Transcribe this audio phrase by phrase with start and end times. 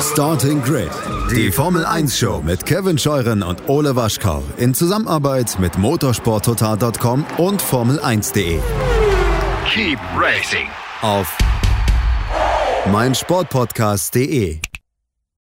[0.00, 0.88] Starting Grid,
[1.30, 7.62] die Formel 1 Show mit Kevin Scheuren und Ole Waschkau in Zusammenarbeit mit motorsporttotal.com und
[7.62, 8.60] Formel1.de.
[9.66, 10.68] Keep racing.
[11.02, 11.36] Auf
[12.90, 14.60] meinsportpodcast.de.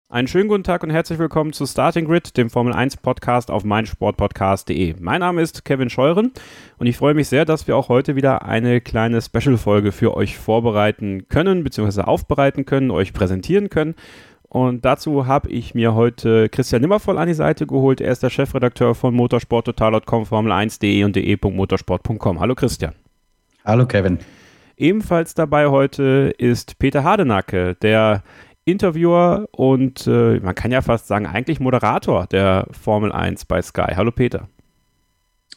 [0.08, 3.62] Einen schönen guten Tag und herzlich willkommen zu Starting Grid, dem Formel 1 Podcast auf
[3.62, 4.94] meinsportpodcast.de.
[4.98, 6.32] Mein Name ist Kevin Scheuren
[6.78, 10.36] und ich freue mich sehr, dass wir auch heute wieder eine kleine Special-Folge für euch
[10.36, 13.94] vorbereiten können, beziehungsweise aufbereiten können, euch präsentieren können.
[14.48, 18.00] Und dazu habe ich mir heute Christian Nimmervoll an die Seite geholt.
[18.00, 22.40] Er ist der Chefredakteur von motorsporttotal.com, Formel1.de und de.motorsport.com.
[22.40, 22.94] Hallo Christian.
[23.64, 24.18] Hallo Kevin.
[24.78, 28.22] Ebenfalls dabei heute ist Peter Hardenacke, der
[28.64, 33.94] Interviewer und äh, man kann ja fast sagen, eigentlich Moderator der Formel 1 bei Sky.
[33.96, 34.48] Hallo Peter.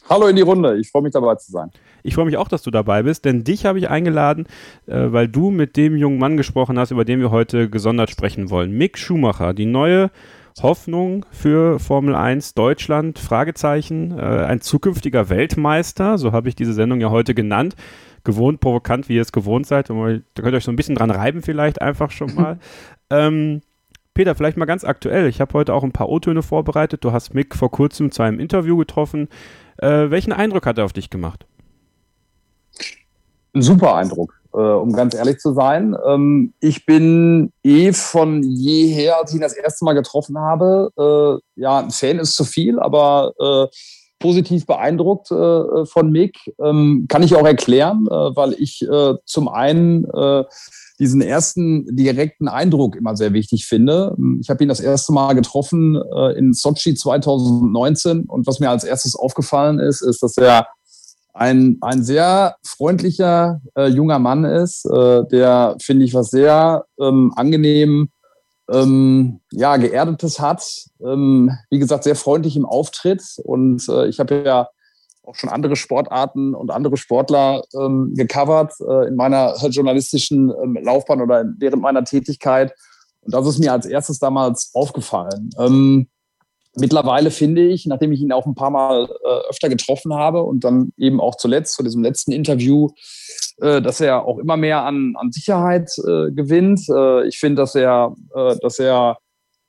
[0.08, 1.70] Hallo in die Runde, ich freue mich dabei zu sein.
[2.02, 4.46] Ich freue mich auch, dass du dabei bist, denn dich habe ich eingeladen,
[4.86, 8.50] äh, weil du mit dem jungen Mann gesprochen hast, über den wir heute gesondert sprechen
[8.50, 8.72] wollen.
[8.72, 10.10] Mick Schumacher, die neue
[10.60, 17.00] Hoffnung für Formel 1 Deutschland, Fragezeichen, äh, ein zukünftiger Weltmeister, so habe ich diese Sendung
[17.00, 17.74] ja heute genannt.
[18.24, 19.90] Gewohnt, provokant, wie ihr es gewohnt seid.
[19.90, 22.58] da könnt ihr euch so ein bisschen dran reiben vielleicht einfach schon mal.
[23.10, 23.62] ähm,
[24.14, 25.26] Peter, vielleicht mal ganz aktuell.
[25.26, 27.02] Ich habe heute auch ein paar O-Töne vorbereitet.
[27.02, 29.28] Du hast Mick vor kurzem zu einem Interview getroffen.
[29.78, 31.46] Äh, welchen Eindruck hat er auf dich gemacht?
[33.54, 35.94] Ein super Eindruck, äh, um ganz ehrlich zu sein.
[36.06, 41.60] Ähm, ich bin eh von jeher, als ich ihn das erste Mal getroffen habe, äh,
[41.60, 43.76] ja, ein Fan ist zu viel, aber äh,
[44.18, 46.38] positiv beeindruckt äh, von Mick.
[46.64, 48.86] Ähm, kann ich auch erklären, äh, weil ich
[49.24, 50.06] zum einen
[51.02, 54.16] diesen ersten direkten Eindruck immer sehr wichtig finde.
[54.40, 58.84] Ich habe ihn das erste Mal getroffen äh, in Sochi 2019 und was mir als
[58.84, 60.68] erstes aufgefallen ist, ist, dass er
[61.32, 67.32] ein, ein sehr freundlicher äh, junger Mann ist, äh, der, finde ich, was sehr ähm,
[67.36, 68.10] angenehm,
[68.70, 70.62] ähm, ja, geerdetes hat.
[71.04, 73.22] Ähm, wie gesagt, sehr freundlich im Auftritt.
[73.44, 74.68] Und äh, ich habe ja
[75.24, 81.20] auch schon andere Sportarten und andere Sportler ähm, gecovert äh, in meiner journalistischen ähm, Laufbahn
[81.20, 82.74] oder während meiner Tätigkeit.
[83.22, 85.50] Und das ist mir als erstes damals aufgefallen.
[85.58, 86.08] Ähm,
[86.76, 90.64] mittlerweile finde ich, nachdem ich ihn auch ein paar Mal äh, öfter getroffen habe und
[90.64, 92.88] dann eben auch zuletzt zu diesem letzten Interview,
[93.60, 96.88] äh, dass er auch immer mehr an, an Sicherheit äh, gewinnt.
[96.88, 99.18] Äh, ich finde, dass er, äh, dass er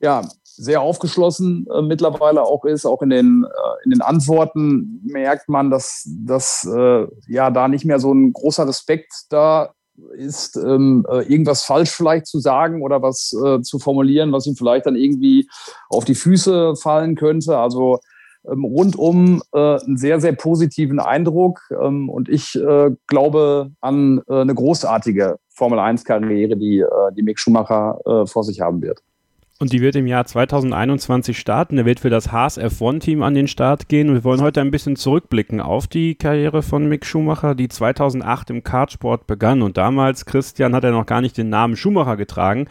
[0.00, 2.86] ja, sehr aufgeschlossen äh, mittlerweile auch ist.
[2.86, 3.46] Auch in den,
[3.84, 6.66] in den Antworten merkt man, dass, dass
[7.26, 9.74] ja da nicht mehr so ein großer Respekt da
[10.16, 14.56] ist, ähm, äh, irgendwas falsch vielleicht zu sagen oder was äh, zu formulieren, was ihm
[14.56, 15.48] vielleicht dann irgendwie
[15.88, 17.58] auf die Füße fallen könnte.
[17.58, 17.98] Also
[18.46, 21.60] ähm, rundum äh, einen sehr, sehr positiven Eindruck.
[21.70, 22.58] Ähm, und ich
[23.06, 26.84] glaube an eine großartige Formel-1-Karriere, die,
[27.16, 29.02] die Mick Schumacher vor sich haben wird.
[29.60, 31.78] Und die wird im Jahr 2021 starten.
[31.78, 34.08] Er wird für das Haas F1-Team an den Start gehen.
[34.08, 38.50] Und wir wollen heute ein bisschen zurückblicken auf die Karriere von Mick Schumacher, die 2008
[38.50, 39.62] im Kartsport begann.
[39.62, 42.66] Und damals, Christian, hat er noch gar nicht den Namen Schumacher getragen.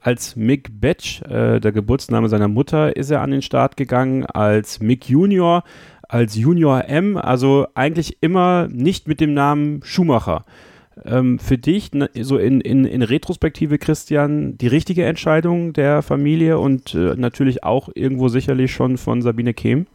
[0.00, 4.26] Als Mick Betsch, äh, der Geburtsname seiner Mutter, ist er an den Start gegangen.
[4.26, 5.62] Als Mick Junior,
[6.08, 10.44] als Junior M, also eigentlich immer nicht mit dem Namen Schumacher.
[11.04, 16.58] Ähm, für dich, ne, so in, in, in Retrospektive, Christian, die richtige Entscheidung der Familie
[16.58, 19.86] und äh, natürlich auch irgendwo sicherlich schon von Sabine Kehm?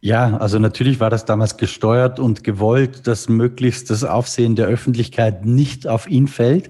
[0.00, 5.46] Ja, also natürlich war das damals gesteuert und gewollt, dass möglichst das Aufsehen der Öffentlichkeit
[5.46, 6.68] nicht auf ihn fällt.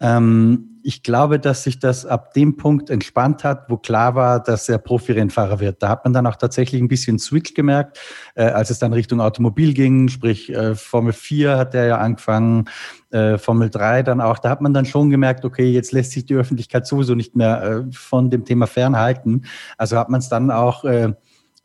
[0.00, 4.68] Ähm, ich glaube, dass sich das ab dem Punkt entspannt hat, wo klar war, dass
[4.68, 5.82] er Profirennfahrer wird.
[5.82, 7.98] Da hat man dann auch tatsächlich ein bisschen Switch gemerkt,
[8.34, 12.66] äh, als es dann Richtung Automobil ging, sprich äh, Formel 4 hat er ja angefangen,
[13.10, 14.38] äh, Formel 3 dann auch.
[14.38, 17.62] Da hat man dann schon gemerkt, okay, jetzt lässt sich die Öffentlichkeit sowieso nicht mehr
[17.62, 19.46] äh, von dem Thema fernhalten.
[19.78, 21.14] Also hat man es dann auch äh,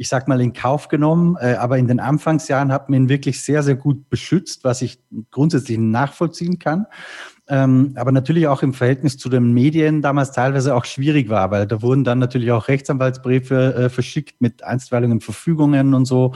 [0.02, 1.36] ich sag mal, in Kauf genommen.
[1.42, 5.04] Äh, aber in den Anfangsjahren hat man ihn wirklich sehr, sehr gut beschützt, was ich
[5.30, 6.86] grundsätzlich nachvollziehen kann
[7.50, 11.66] ähm, aber natürlich auch im Verhältnis zu den Medien damals teilweise auch schwierig war, weil
[11.66, 16.34] da wurden dann natürlich auch Rechtsanwaltsbriefe äh, verschickt mit einstweiligen Verfügungen und so.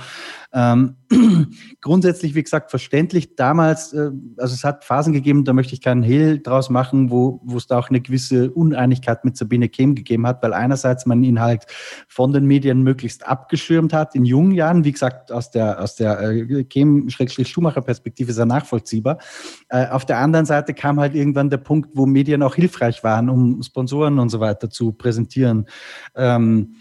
[0.56, 0.98] Ähm,
[1.82, 3.36] grundsätzlich, wie gesagt, verständlich.
[3.36, 7.42] Damals, äh, also es hat Phasen gegeben, da möchte ich keinen Hehl draus machen, wo,
[7.56, 11.42] es da auch eine gewisse Uneinigkeit mit Sabine Kehm gegeben hat, weil einerseits man ihn
[11.42, 11.66] halt
[12.08, 14.84] von den Medien möglichst abgeschirmt hat in jungen Jahren.
[14.84, 19.18] Wie gesagt, aus der, aus der äh, Kehm-Schumacher-Perspektive ist er nachvollziehbar.
[19.70, 23.30] Äh, auf der anderen Seite kam halt irgendwann der Punkt, wo Medien auch hilfreich waren,
[23.30, 25.66] um Sponsoren und so weiter zu präsentieren.
[26.16, 26.76] Ähm,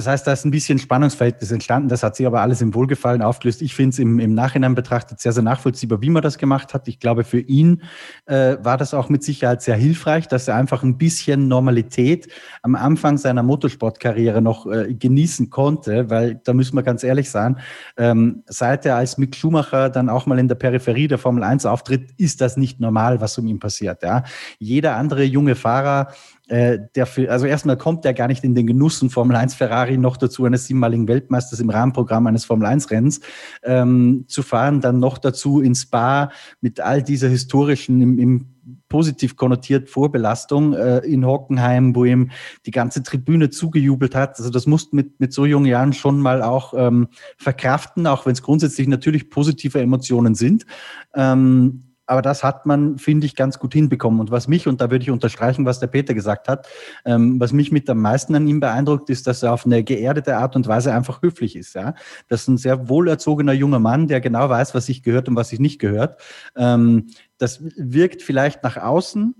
[0.00, 1.90] das heißt, da ist ein bisschen Spannungsverhältnis entstanden.
[1.90, 3.60] Das hat sich aber alles im Wohlgefallen aufgelöst.
[3.60, 6.88] Ich finde es im, im, Nachhinein betrachtet sehr, sehr nachvollziehbar, wie man das gemacht hat.
[6.88, 7.82] Ich glaube, für ihn
[8.24, 12.28] äh, war das auch mit Sicherheit sehr hilfreich, dass er einfach ein bisschen Normalität
[12.62, 17.58] am Anfang seiner Motorsportkarriere noch äh, genießen konnte, weil da müssen wir ganz ehrlich sein,
[17.98, 21.66] ähm, seit er als Mick Schumacher dann auch mal in der Peripherie der Formel 1
[21.66, 24.02] auftritt, ist das nicht normal, was um ihn passiert.
[24.02, 24.24] Ja?
[24.58, 26.08] Jeder andere junge Fahrer
[26.50, 29.96] äh, der also erstmal kommt er gar nicht in den Genuss, ein Formel 1 Ferrari
[29.96, 33.20] noch dazu eines siebenmaligen Weltmeisters im Rahmenprogramm eines Formel 1 Rennens
[33.62, 36.30] ähm, zu fahren, dann noch dazu ins Spa
[36.60, 38.46] mit all dieser historischen, im, im
[38.88, 42.32] positiv konnotiert Vorbelastung äh, in Hockenheim, wo ihm
[42.66, 44.36] die ganze Tribüne zugejubelt hat.
[44.38, 48.32] Also das musst mit, mit so jungen Jahren schon mal auch ähm, verkraften, auch wenn
[48.32, 50.66] es grundsätzlich natürlich positive Emotionen sind.
[51.14, 54.18] Ähm, aber das hat man, finde ich, ganz gut hinbekommen.
[54.18, 56.66] Und was mich, und da würde ich unterstreichen, was der Peter gesagt hat,
[57.04, 60.36] ähm, was mich mit am meisten an ihm beeindruckt, ist, dass er auf eine geerdete
[60.36, 61.76] Art und Weise einfach höflich ist.
[61.76, 61.94] Ja?
[62.26, 65.50] Das ist ein sehr wohlerzogener junger Mann, der genau weiß, was sich gehört und was
[65.50, 66.20] sich nicht gehört.
[66.56, 67.06] Ähm,
[67.38, 69.36] das wirkt vielleicht nach außen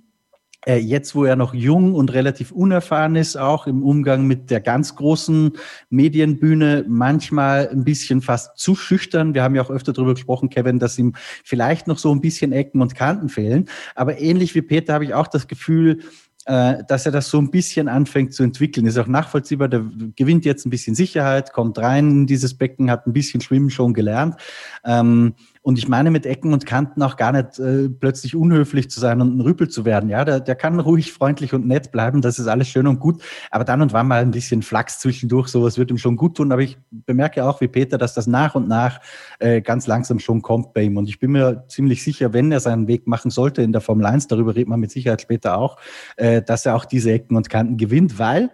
[0.66, 4.60] äh, jetzt, wo er noch jung und relativ unerfahren ist, auch im Umgang mit der
[4.60, 5.52] ganz großen
[5.88, 9.34] Medienbühne, manchmal ein bisschen fast zu schüchtern.
[9.34, 11.14] Wir haben ja auch öfter darüber gesprochen, Kevin, dass ihm
[11.44, 13.66] vielleicht noch so ein bisschen Ecken und Kanten fehlen.
[13.94, 16.00] Aber ähnlich wie Peter habe ich auch das Gefühl,
[16.46, 18.86] äh, dass er das so ein bisschen anfängt zu entwickeln.
[18.86, 19.84] Ist auch nachvollziehbar, der
[20.16, 23.94] gewinnt jetzt ein bisschen Sicherheit, kommt rein in dieses Becken, hat ein bisschen Schwimmen schon
[23.94, 24.36] gelernt.
[24.84, 28.98] Ähm, und ich meine mit Ecken und Kanten auch gar nicht äh, plötzlich unhöflich zu
[28.98, 30.08] sein und ein Rüpel zu werden.
[30.08, 32.22] Ja, der, der kann ruhig freundlich und nett bleiben.
[32.22, 33.22] Das ist alles schön und gut.
[33.50, 36.50] Aber dann und wann mal ein bisschen Flachs zwischendurch, sowas wird ihm schon gut tun.
[36.50, 39.00] Aber ich bemerke auch wie Peter, dass das nach und nach
[39.38, 40.96] äh, ganz langsam schon kommt bei ihm.
[40.96, 44.06] Und ich bin mir ziemlich sicher, wenn er seinen Weg machen sollte in der Formel
[44.06, 45.76] 1, darüber redet man mit Sicherheit später auch,
[46.16, 48.50] äh, dass er auch diese Ecken und Kanten gewinnt, weil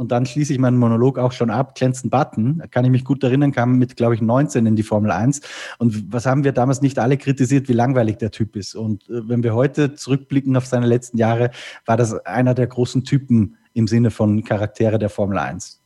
[0.00, 1.74] und dann schließe ich meinen Monolog auch schon ab.
[1.74, 5.10] Clancy Button, kann ich mich gut erinnern, kam mit, glaube ich, 19 in die Formel
[5.10, 5.42] 1.
[5.76, 8.74] Und was haben wir damals nicht alle kritisiert, wie langweilig der Typ ist.
[8.74, 11.50] Und äh, wenn wir heute zurückblicken auf seine letzten Jahre,
[11.84, 15.82] war das einer der großen Typen im Sinne von Charaktere der Formel 1.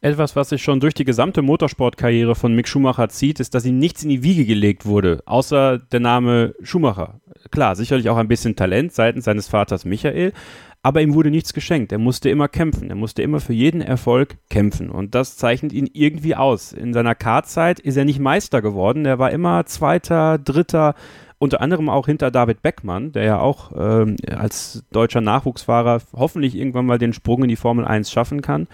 [0.00, 3.78] Etwas, was sich schon durch die gesamte Motorsportkarriere von Mick Schumacher zieht, ist, dass ihm
[3.78, 7.20] nichts in die Wiege gelegt wurde, außer der Name Schumacher.
[7.50, 10.32] Klar, sicherlich auch ein bisschen Talent seitens seines Vaters Michael,
[10.82, 11.92] aber ihm wurde nichts geschenkt.
[11.92, 12.90] Er musste immer kämpfen.
[12.90, 14.90] Er musste immer für jeden Erfolg kämpfen.
[14.90, 16.72] Und das zeichnet ihn irgendwie aus.
[16.72, 19.04] In seiner Kartzeit ist er nicht Meister geworden.
[19.04, 20.94] Er war immer Zweiter, Dritter,
[21.38, 26.86] unter anderem auch hinter David Beckmann, der ja auch ähm, als deutscher Nachwuchsfahrer hoffentlich irgendwann
[26.86, 28.68] mal den Sprung in die Formel 1 schaffen kann.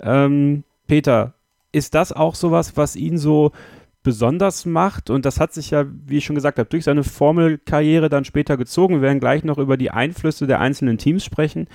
[0.00, 1.34] Ähm, Peter,
[1.72, 3.52] ist das auch sowas, was ihn so
[4.02, 5.10] besonders macht.
[5.10, 8.56] Und das hat sich ja, wie ich schon gesagt habe, durch seine Formelkarriere dann später
[8.56, 8.94] gezogen.
[8.94, 11.68] Wir werden gleich noch über die Einflüsse der einzelnen Teams sprechen.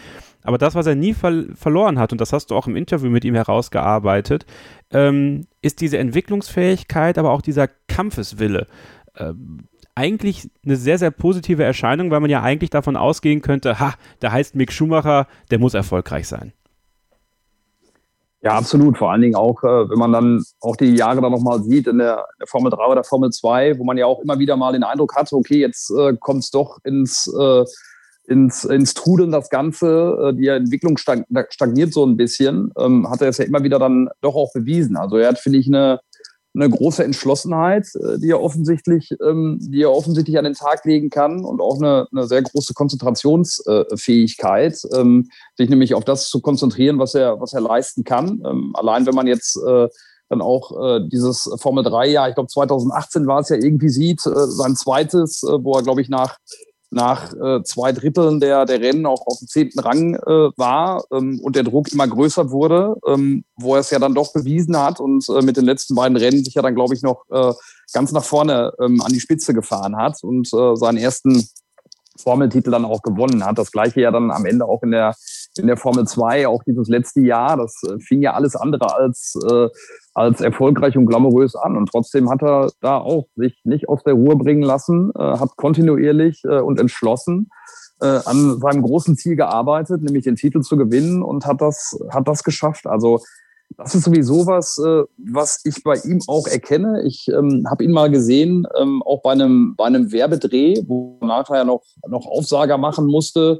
[0.44, 3.10] Aber das, was er nie ver verloren hat, und das hast du auch im Interview
[3.10, 4.46] mit ihm herausgearbeitet,
[4.92, 8.68] ähm, ist diese Entwicklungsfähigkeit, aber auch dieser Kampfeswille.
[9.18, 13.94] Ähm, eigentlich eine sehr, sehr positive Erscheinung, weil man ja eigentlich davon ausgehen könnte, ha,
[14.22, 16.54] der heißt Mick Schumacher, der muss erfolgreich sein.
[18.44, 18.98] Ja, absolut.
[18.98, 22.00] Vor allen Dingen auch, äh, wenn man dann auch die Jahre dann nochmal sieht in
[22.00, 25.16] der, Formel 3 oder Formel 2, wo man ja auch immer wieder mal den Eindruck
[25.16, 27.64] hat, okay, jetzt äh, kommt es doch ins, äh,
[28.28, 30.18] ins, ins Trudeln das Ganze.
[30.22, 32.74] Äh, die Entwicklung stagniert so ein bisschen.
[32.78, 34.98] Ähm, hat er es ja immer wieder dann doch auch bewiesen.
[34.98, 36.02] Also er hat, finde ich, eine
[36.56, 41.10] eine große Entschlossenheit, äh, die er offensichtlich, ähm, die er offensichtlich an den Tag legen
[41.10, 47.00] kann und auch eine, eine sehr große Konzentrationsfähigkeit, ähm, sich nämlich auf das zu konzentrieren,
[47.00, 48.44] was er, was er leisten kann.
[48.46, 49.88] Ähm, allein wenn man jetzt äh,
[50.30, 54.22] dann auch äh, dieses Formel 3 Jahr, ich glaube 2018 war es ja irgendwie sieht,
[54.22, 56.38] sein zweites, wo er glaube ich nach
[56.94, 61.40] nach äh, zwei Dritteln der, der Rennen auch auf dem zehnten Rang äh, war ähm,
[61.44, 65.00] und der Druck immer größer wurde, ähm, wo er es ja dann doch bewiesen hat
[65.00, 67.54] und äh, mit den letzten beiden Rennen sich ja dann, glaube ich, noch äh,
[67.94, 71.48] ganz nach vorne ähm, an die Spitze gefahren hat und äh, seinen ersten
[72.18, 73.58] Formeltitel dann auch gewonnen hat.
[73.58, 75.16] Das gleiche ja dann am Ende auch in der,
[75.58, 77.58] in der Formel 2, auch dieses letzte Jahr.
[77.58, 79.68] Das äh, fing ja alles andere als, äh,
[80.14, 81.78] als erfolgreich und glamourös an.
[81.78, 85.56] Und trotzdem hat er da auch sich nicht aus der Ruhe bringen lassen, äh, hat
[85.58, 87.50] kontinuierlich äh, und entschlossen
[88.02, 92.28] äh, an seinem großen Ziel gearbeitet, nämlich den Titel zu gewinnen und hat das, hat
[92.28, 92.88] das geschafft.
[92.88, 93.20] Also
[93.78, 97.04] Das ist sowieso was, äh, was ich bei ihm auch erkenne.
[97.06, 101.28] Ich ähm, habe ihn mal gesehen, ähm, auch bei einem, bei einem Werbedreh, wo er
[101.28, 103.60] nachher noch, noch Aufsager machen musste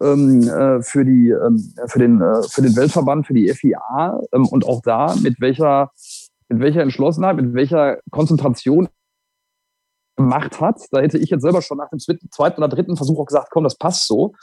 [0.00, 4.20] für, die, ähm, für, den, äh, für den Weltverband, für die FIA.
[4.32, 5.90] Ähm, und auch da, mit welcher,
[6.48, 8.88] mit welcher Entschlossenheit, mit welcher Konzentration
[10.16, 10.80] gemacht hat.
[10.90, 13.64] Da hätte ich jetzt selber schon nach dem zweiten oder dritten Versuch auch gesagt, komm,
[13.64, 14.34] das passt so.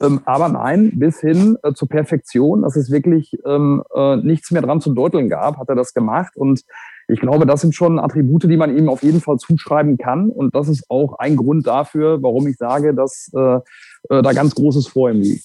[0.00, 4.62] Ähm, aber nein, bis hin äh, zur Perfektion, dass es wirklich ähm, äh, nichts mehr
[4.62, 6.36] dran zu deuteln gab, hat er das gemacht.
[6.36, 6.62] Und
[7.08, 10.30] ich glaube, das sind schon Attribute, die man ihm auf jeden Fall zuschreiben kann.
[10.30, 13.56] Und das ist auch ein Grund dafür, warum ich sage, dass äh,
[14.08, 15.44] äh da ganz Großes vor ihm liegt.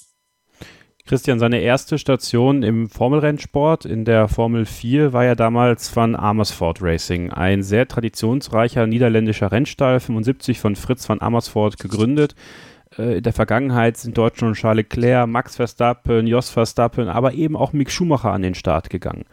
[1.07, 6.81] Christian, seine erste Station im Formelrennsport in der Formel 4 war ja damals von Amersfoort
[6.81, 12.35] Racing, ein sehr traditionsreicher niederländischer Rennstall, 75 von Fritz van Amersfoort gegründet.
[12.97, 17.55] Äh, in der Vergangenheit sind dort schon Charles Leclerc, Max Verstappen, Jos Verstappen, aber eben
[17.55, 19.23] auch Mick Schumacher an den Start gegangen.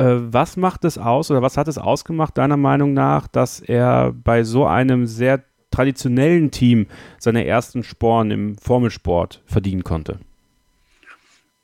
[0.00, 4.12] Äh, was macht es aus oder was hat es ausgemacht, deiner Meinung nach, dass er
[4.12, 6.86] bei so einem sehr traditionellen Team
[7.18, 10.18] seine ersten Sporen im Formelsport verdienen konnte?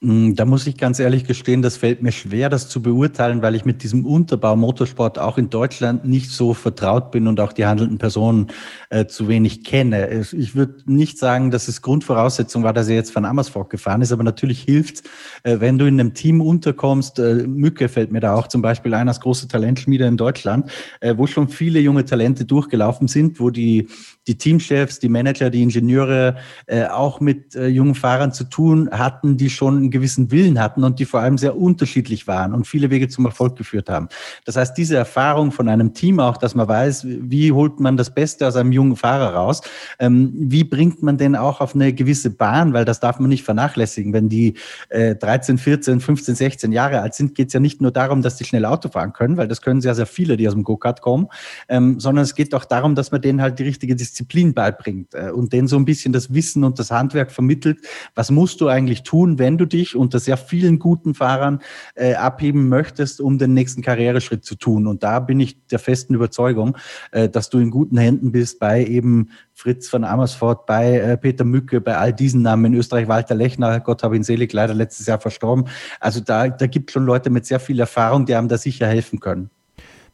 [0.02, 3.54] Mm, da muss ich ganz ehrlich gestehen, das fällt mir schwer, das zu beurteilen, weil
[3.54, 7.64] ich mit diesem Unterbau Motorsport auch in Deutschland nicht so vertraut bin und auch die
[7.64, 8.48] handelnden Personen
[8.90, 10.20] äh, zu wenig kenne.
[10.32, 14.12] Ich würde nicht sagen, dass es Grundvoraussetzung war, dass er jetzt von Amersfoort gefahren ist,
[14.12, 15.04] aber natürlich hilft,
[15.44, 17.18] äh, wenn du in einem Team unterkommst.
[17.18, 21.14] Äh, Mücke fällt mir da auch zum Beispiel ein als große Talentschmiede in Deutschland, äh,
[21.16, 23.88] wo schon viele junge Talente durchgelaufen sind, wo die
[24.26, 26.36] die Teamchefs, die Manager, die Ingenieure
[26.66, 30.84] äh, auch mit äh, jungen Fahrern zu tun hatten, die schon einen gewissen Willen hatten
[30.84, 34.08] und die vor allem sehr unterschiedlich waren und viele Wege zum Erfolg geführt haben.
[34.44, 38.14] Das heißt, diese Erfahrung von einem Team auch, dass man weiß, wie holt man das
[38.14, 39.62] Beste aus einem jungen Fahrer raus,
[39.98, 43.44] ähm, wie bringt man den auch auf eine gewisse Bahn, weil das darf man nicht
[43.44, 44.12] vernachlässigen.
[44.12, 44.54] Wenn die
[44.88, 48.36] äh, 13, 14, 15, 16 Jahre alt sind, geht es ja nicht nur darum, dass
[48.36, 51.00] die schnell Auto fahren können, weil das können sehr, sehr viele, die aus dem Go-Kart
[51.00, 51.28] kommen,
[51.68, 55.30] ähm, sondern es geht auch darum, dass man denen halt die richtige Disziplin beibringt äh,
[55.30, 57.78] und denen so ein bisschen das Wissen und das Handwerk vermittelt.
[58.14, 61.60] Was musst du eigentlich tun, wenn du dich unter sehr vielen guten Fahrern
[61.94, 64.86] äh, abheben möchtest, um den nächsten Karriereschritt zu tun?
[64.86, 66.76] Und da bin ich der festen Überzeugung,
[67.12, 71.44] äh, dass du in guten Händen bist bei eben Fritz von Amersfoort, bei äh, Peter
[71.44, 75.06] Mücke, bei all diesen Namen in Österreich, Walter Lechner, Gott hab ihn selig, leider letztes
[75.06, 75.66] Jahr verstorben.
[76.00, 79.20] Also da, da gibt schon Leute mit sehr viel Erfahrung, die einem da sicher helfen
[79.20, 79.50] können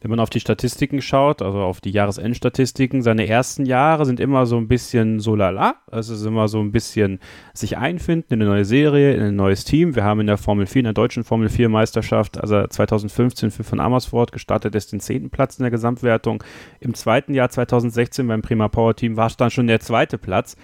[0.02, 4.47] wenn man auf die Statistiken schaut, also auf die Jahresendstatistiken, seine ersten Jahre sind immer
[4.47, 5.76] so ein bisschen so lala.
[5.92, 7.21] Es ist immer so ein bisschen
[7.54, 9.94] sich einfinden in eine neue Serie, in ein neues Team.
[9.94, 13.62] Wir haben in der Formel 4, in der deutschen Formel 4 Meisterschaft, also 2015 für
[13.62, 16.42] von Amersfoort gestartet ist, den zehnten Platz in der Gesamtwertung.
[16.80, 20.56] Im zweiten Jahr 2016 beim Prima Power Team war es dann schon der zweite Platz.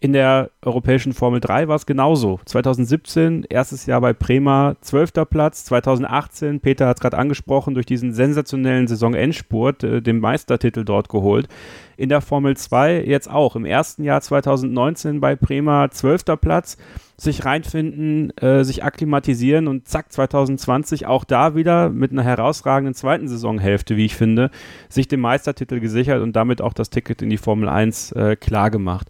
[0.00, 2.38] In der europäischen Formel 3 war es genauso.
[2.44, 5.12] 2017, erstes Jahr bei Prema, 12.
[5.28, 5.64] Platz.
[5.64, 11.48] 2018, Peter hat es gerade angesprochen, durch diesen sensationellen Saisonendspurt äh, den Meistertitel dort geholt.
[11.96, 13.56] In der Formel 2 jetzt auch.
[13.56, 16.26] Im ersten Jahr 2019 bei Prema, 12.
[16.40, 16.76] Platz.
[17.16, 23.26] Sich reinfinden, äh, sich akklimatisieren und zack, 2020 auch da wieder mit einer herausragenden zweiten
[23.26, 24.52] Saisonhälfte, wie ich finde,
[24.88, 28.70] sich den Meistertitel gesichert und damit auch das Ticket in die Formel 1 äh, klar
[28.70, 29.08] gemacht.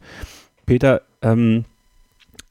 [0.69, 1.65] Peter, ähm,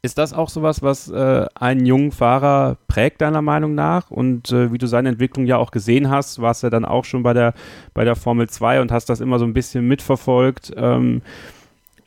[0.01, 4.09] ist das auch sowas, was äh, einen jungen Fahrer prägt, deiner Meinung nach?
[4.09, 7.21] Und äh, wie du seine Entwicklung ja auch gesehen hast, warst ja dann auch schon
[7.21, 7.53] bei der,
[7.93, 10.73] bei der Formel 2 und hast das immer so ein bisschen mitverfolgt.
[10.75, 11.21] Ähm,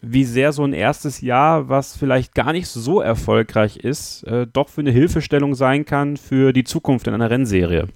[0.02, 4.68] wie sehr so ein erstes Jahr, was vielleicht gar nicht so erfolgreich ist, äh, doch
[4.68, 7.86] für eine Hilfestellung sein kann für die Zukunft in einer Rennserie.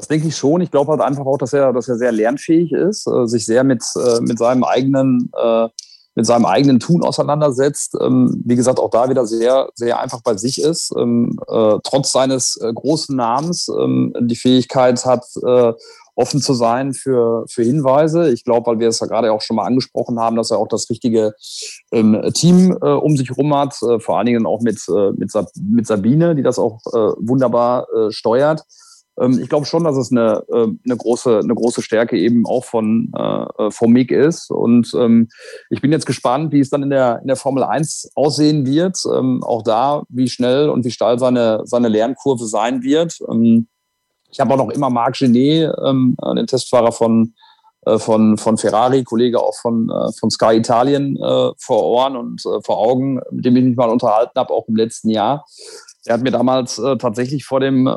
[0.00, 0.62] Das denke ich schon.
[0.62, 3.64] Ich glaube halt einfach auch, dass er, dass er sehr lernfähig ist, äh, sich sehr
[3.64, 5.68] mit, äh, mit seinem eigenen, äh,
[6.14, 7.98] mit seinem eigenen Tun auseinandersetzt.
[8.00, 10.90] Ähm, wie gesagt, auch da wieder sehr, sehr einfach bei sich ist.
[10.96, 15.74] Ähm, äh, trotz seines äh, großen Namens ähm, die Fähigkeit hat, äh,
[16.14, 18.32] offen zu sein für, für Hinweise.
[18.32, 20.68] Ich glaube, weil wir es ja gerade auch schon mal angesprochen haben, dass er auch
[20.68, 21.34] das richtige
[21.92, 25.30] ähm, Team äh, um sich herum hat, äh, vor allen Dingen auch mit, äh, mit,
[25.30, 26.80] Sab mit Sabine, die das auch
[27.18, 28.64] wunderbar steuert.
[29.18, 32.64] Ähm, ich glaube schon, dass es eine, äh, eine, große, eine große Stärke eben auch
[32.64, 34.50] von, äh, von Mick ist.
[34.50, 35.28] Und ähm,
[35.70, 38.98] ich bin jetzt gespannt, wie es dann in der, in der Formel 1 aussehen wird.
[39.14, 43.18] Ähm, auch da, wie schnell und wie steil seine, seine Lernkurve sein wird.
[43.30, 43.68] Ähm,
[44.32, 47.49] ich habe auch noch immer Marc Genet, ähm, den Testfahrer von, äh,
[47.98, 52.60] von, von Ferrari, Kollege auch von, äh, von Sky Italien äh, vor Ohren und äh,
[52.64, 55.44] vor Augen, mit dem ich mich mal unterhalten habe, auch im letzten Jahr.
[56.06, 57.90] Er hat mir damals äh, tatsächlich vor dem, äh,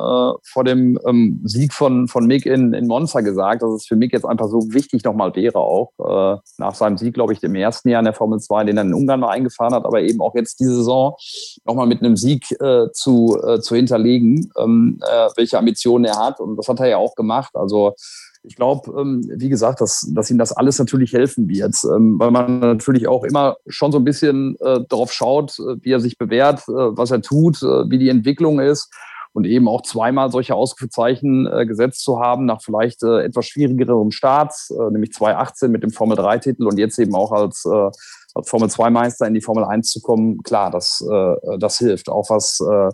[0.44, 4.12] vor dem ähm, Sieg von, von Mick in, in Monza gesagt, dass es für Mick
[4.12, 7.88] jetzt einfach so wichtig nochmal wäre, auch äh, nach seinem Sieg, glaube ich, dem ersten
[7.90, 10.36] Jahr in der Formel 2, den er in Ungarn mal eingefahren hat, aber eben auch
[10.36, 11.16] jetzt diese Saison
[11.64, 16.42] nochmal mit einem Sieg äh, zu, äh, zu hinterlegen, ähm, äh, welche Ambitionen er hat.
[16.42, 17.56] Und das hat er ja auch gemacht.
[17.56, 17.96] Also
[18.44, 22.32] ich glaube, ähm, wie gesagt, dass, dass ihm das alles natürlich helfen wird, ähm, weil
[22.32, 26.18] man natürlich auch immer schon so ein bisschen äh, darauf schaut, äh, wie er sich
[26.18, 28.94] bewährt, äh, was er tut, äh, wie die Entwicklung ist
[29.34, 34.12] und eben auch zweimal solche Ausrufezeichen äh, gesetzt zu haben nach vielleicht äh, etwas schwierigerem
[34.12, 37.90] Starts, äh, nämlich 2018 mit dem Formel 3-Titel und jetzt eben auch als, äh,
[38.36, 40.44] als Formel 2-Meister in die Formel 1 zu kommen.
[40.44, 42.10] Klar, das, äh, das hilft.
[42.10, 42.90] Auch was äh,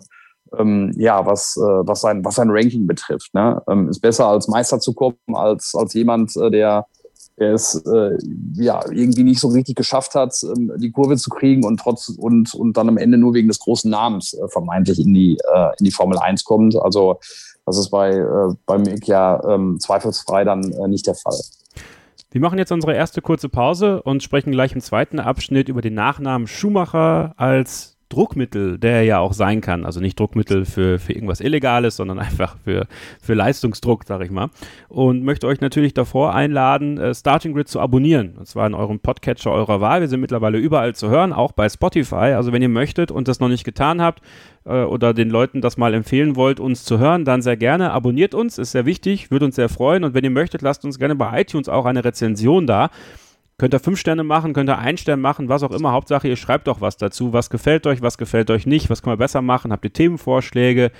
[0.58, 3.32] ähm, ja, was, äh, was, sein, was sein Ranking betrifft.
[3.34, 3.60] Ne?
[3.68, 6.86] Ähm, ist besser als Meister zu kommen, als, als jemand, äh, der,
[7.36, 8.18] es äh,
[8.54, 12.54] ja, irgendwie nicht so richtig geschafft hat, ähm, die Kurve zu kriegen und, trotz, und,
[12.54, 15.84] und dann am Ende nur wegen des großen Namens äh, vermeintlich in die, äh, in
[15.84, 16.76] die Formel 1 kommt.
[16.76, 17.18] Also
[17.66, 21.40] das ist bei, äh, bei Mick ja ähm, zweifelsfrei dann äh, nicht der Fall.
[22.32, 25.94] Wir machen jetzt unsere erste kurze Pause und sprechen gleich im zweiten Abschnitt über den
[25.94, 31.40] Nachnamen Schumacher als Druckmittel, der ja auch sein kann, also nicht Druckmittel für, für irgendwas
[31.40, 32.86] Illegales, sondern einfach für,
[33.22, 34.50] für Leistungsdruck, sag ich mal.
[34.88, 38.34] Und möchte euch natürlich davor einladen, äh, Starting Grid zu abonnieren.
[38.36, 40.00] Und zwar in eurem Podcatcher eurer Wahl.
[40.00, 42.34] Wir sind mittlerweile überall zu hören, auch bei Spotify.
[42.34, 44.20] Also wenn ihr möchtet und das noch nicht getan habt
[44.64, 47.92] äh, oder den Leuten das mal empfehlen wollt, uns zu hören, dann sehr gerne.
[47.92, 50.04] Abonniert uns, ist sehr wichtig, würde uns sehr freuen.
[50.04, 52.90] Und wenn ihr möchtet, lasst uns gerne bei iTunes auch eine Rezension da.
[53.60, 55.92] Könnt ihr fünf Sterne machen, könnt ihr ein Stern machen, was auch immer.
[55.92, 57.34] Hauptsache, ihr schreibt doch was dazu.
[57.34, 59.70] Was gefällt euch, was gefällt euch nicht, was können wir besser machen?
[59.70, 60.90] Habt ihr Themenvorschläge?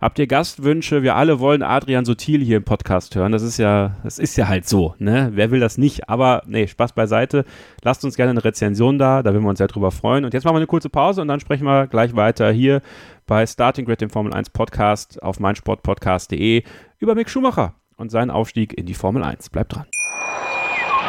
[0.00, 1.04] Habt ihr Gastwünsche?
[1.04, 3.30] Wir alle wollen Adrian Sutil hier im Podcast hören.
[3.30, 5.30] Das ist ja, das ist ja halt so, ne?
[5.34, 6.08] Wer will das nicht?
[6.08, 7.44] Aber nee, Spaß beiseite.
[7.84, 10.24] Lasst uns gerne eine Rezension da, da würden wir uns sehr drüber freuen.
[10.24, 12.82] Und jetzt machen wir eine kurze Pause und dann sprechen wir gleich weiter hier
[13.28, 16.64] bei Starting Grid, dem Formel 1 Podcast auf meinsportpodcast.de
[16.98, 19.50] über Mick Schumacher und seinen Aufstieg in die Formel 1.
[19.50, 19.86] Bleibt dran.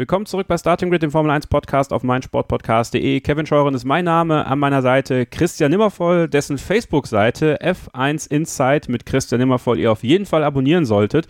[0.00, 3.20] Willkommen zurück bei Starting Grid, dem Formel 1 Podcast auf meinsportpodcast.de.
[3.20, 9.04] Kevin Scheuren ist mein Name, an meiner Seite Christian Nimmervoll, dessen Facebook-Seite F1 Insight mit
[9.04, 11.28] Christian Nimmervoll ihr auf jeden Fall abonnieren solltet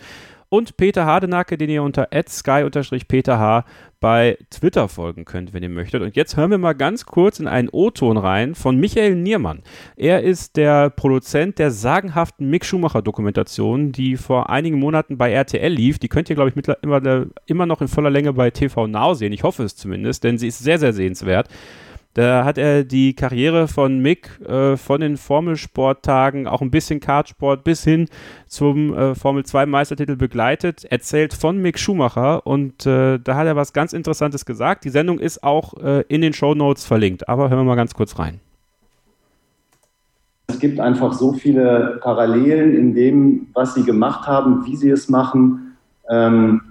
[0.53, 3.63] und Peter Hardenacke, den ihr unter sky-peterh
[4.01, 6.01] bei Twitter folgen könnt, wenn ihr möchtet.
[6.01, 9.63] Und jetzt hören wir mal ganz kurz in einen O-Ton rein von Michael Niermann.
[9.95, 15.99] Er ist der Produzent der sagenhaften Mick Schumacher-Dokumentation, die vor einigen Monaten bei RTL lief.
[15.99, 19.31] Die könnt ihr, glaube ich, immer, immer noch in voller Länge bei TV Now sehen.
[19.31, 21.47] Ich hoffe es zumindest, denn sie ist sehr, sehr sehenswert.
[22.13, 27.63] Da hat er die Karriere von Mick äh, von den Formelsporttagen, auch ein bisschen Kartsport
[27.63, 28.09] bis hin
[28.47, 33.55] zum äh, Formel 2 Meistertitel begleitet, erzählt von Mick Schumacher und äh, da hat er
[33.55, 34.83] was ganz Interessantes gesagt.
[34.83, 37.93] Die Sendung ist auch äh, in den Show Notes verlinkt, aber hören wir mal ganz
[37.93, 38.41] kurz rein.
[40.47, 45.07] Es gibt einfach so viele Parallelen in dem, was sie gemacht haben, wie sie es
[45.07, 45.77] machen.
[46.09, 46.61] Ähm,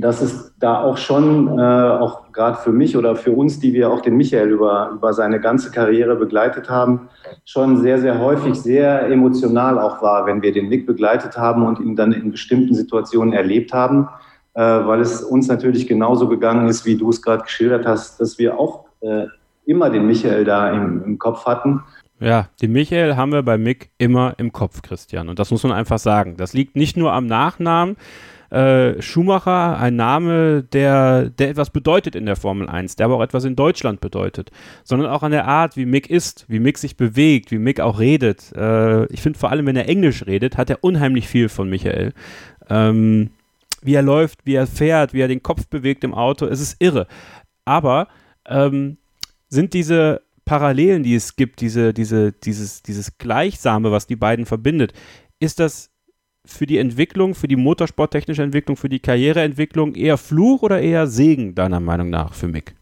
[0.00, 3.90] dass es da auch schon, äh, auch gerade für mich oder für uns, die wir
[3.90, 7.08] auch den Michael über, über seine ganze Karriere begleitet haben,
[7.44, 11.80] schon sehr, sehr häufig sehr emotional auch war, wenn wir den Nick begleitet haben und
[11.80, 14.08] ihn dann in bestimmten Situationen erlebt haben,
[14.54, 18.38] äh, weil es uns natürlich genauso gegangen ist, wie du es gerade geschildert hast, dass
[18.38, 19.26] wir auch äh,
[19.66, 21.82] immer den Michael da im, im Kopf hatten.
[22.20, 25.28] Ja, den Michael haben wir bei Mick immer im Kopf, Christian.
[25.28, 26.36] Und das muss man einfach sagen.
[26.36, 27.96] Das liegt nicht nur am Nachnamen,
[28.50, 33.22] äh, Schumacher, ein Name, der, der etwas bedeutet in der Formel 1, der aber auch
[33.22, 34.50] etwas in Deutschland bedeutet,
[34.84, 37.98] sondern auch an der Art, wie Mick ist, wie Mick sich bewegt, wie Mick auch
[37.98, 38.52] redet.
[38.56, 42.12] Äh, ich finde vor allem, wenn er Englisch redet, hat er unheimlich viel von Michael.
[42.70, 43.30] Ähm,
[43.82, 46.76] wie er läuft, wie er fährt, wie er den Kopf bewegt im Auto, es ist
[46.80, 47.06] irre.
[47.64, 48.08] Aber
[48.46, 48.96] ähm,
[49.48, 54.94] sind diese Parallelen, die es gibt, diese, diese, dieses, dieses Gleichsame, was die beiden verbindet,
[55.38, 55.90] ist das
[56.48, 61.54] für die Entwicklung, für die motorsporttechnische Entwicklung, für die Karriereentwicklung eher Fluch oder eher Segen,
[61.54, 62.74] deiner Meinung nach, für Mick?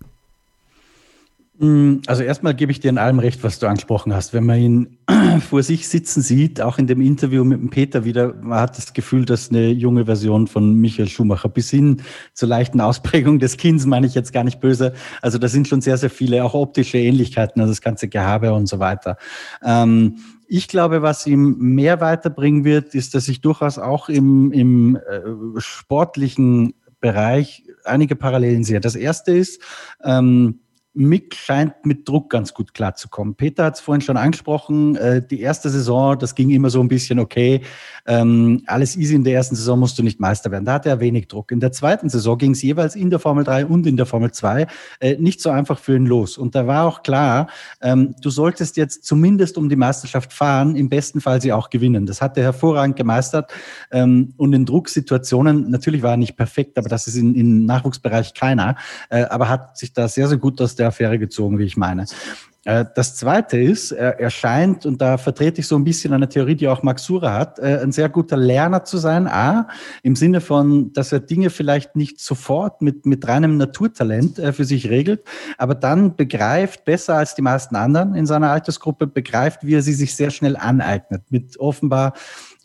[1.59, 4.33] Mm, also erstmal gebe ich dir in allem recht, was du angesprochen hast.
[4.33, 4.99] Wenn man ihn
[5.49, 8.93] vor sich sitzen sieht, auch in dem Interview mit dem Peter wieder, man hat das
[8.93, 12.03] Gefühl, dass eine junge Version von Michael Schumacher bis hin
[12.35, 14.93] zur leichten Ausprägung des Kindes, meine ich jetzt gar nicht böse.
[15.23, 18.69] Also da sind schon sehr, sehr viele auch optische Ähnlichkeiten, also das ganze Gehabe und
[18.69, 19.17] so weiter.
[19.65, 20.17] Ähm,
[20.49, 25.21] ich glaube, was ihm mehr weiterbringen wird, ist, dass ich durchaus auch im, im äh,
[25.61, 28.81] sportlichen Bereich einige Parallelen sehe.
[28.81, 29.61] Das erste ist,
[30.03, 30.61] ähm,
[30.97, 33.35] Mick scheint mit Druck ganz gut klarzukommen.
[33.35, 36.89] Peter hat es vorhin schon angesprochen, äh, die erste Saison, das ging immer so ein
[36.89, 37.61] bisschen okay.
[38.07, 40.65] Ähm, alles easy in der ersten Saison musst du nicht Meister werden.
[40.65, 41.53] Da hatte er wenig Druck.
[41.53, 44.31] In der zweiten Saison ging es jeweils in der Formel 3 und in der Formel
[44.31, 44.67] 2
[45.01, 46.39] äh, nicht so einfach für ihn los.
[46.39, 47.49] Und da war auch klar,
[47.83, 52.07] ähm, du solltest jetzt zumindest um die Meisterschaft fahren, im besten Fall sie auch gewinnen.
[52.07, 53.53] Das hat er hervorragend gemeistert.
[53.91, 58.35] Ähm, und in Drucksituationen, natürlich war er nicht perfekt, aber das ist in, im Nachwuchsbereich
[58.35, 58.77] keiner,
[59.11, 62.07] äh, aber hat sich da sehr, sehr gut aus der Affäre gezogen, wie ich meine.
[62.67, 66.57] Äh, das Zweite ist, er scheint, und da vertrete ich so ein bisschen eine Theorie,
[66.57, 69.29] die auch Max Sura hat, äh, ein sehr guter Lerner zu sein.
[69.29, 69.69] A,
[70.03, 74.65] im Sinne von, dass er Dinge vielleicht nicht sofort mit, mit reinem Naturtalent äh, für
[74.65, 75.23] sich regelt,
[75.59, 79.95] aber dann begreift, besser als die meisten anderen in seiner Altersgruppe, begreift, wie er sie
[79.95, 81.23] sich sehr schnell aneignet.
[81.31, 82.15] Mit offenbar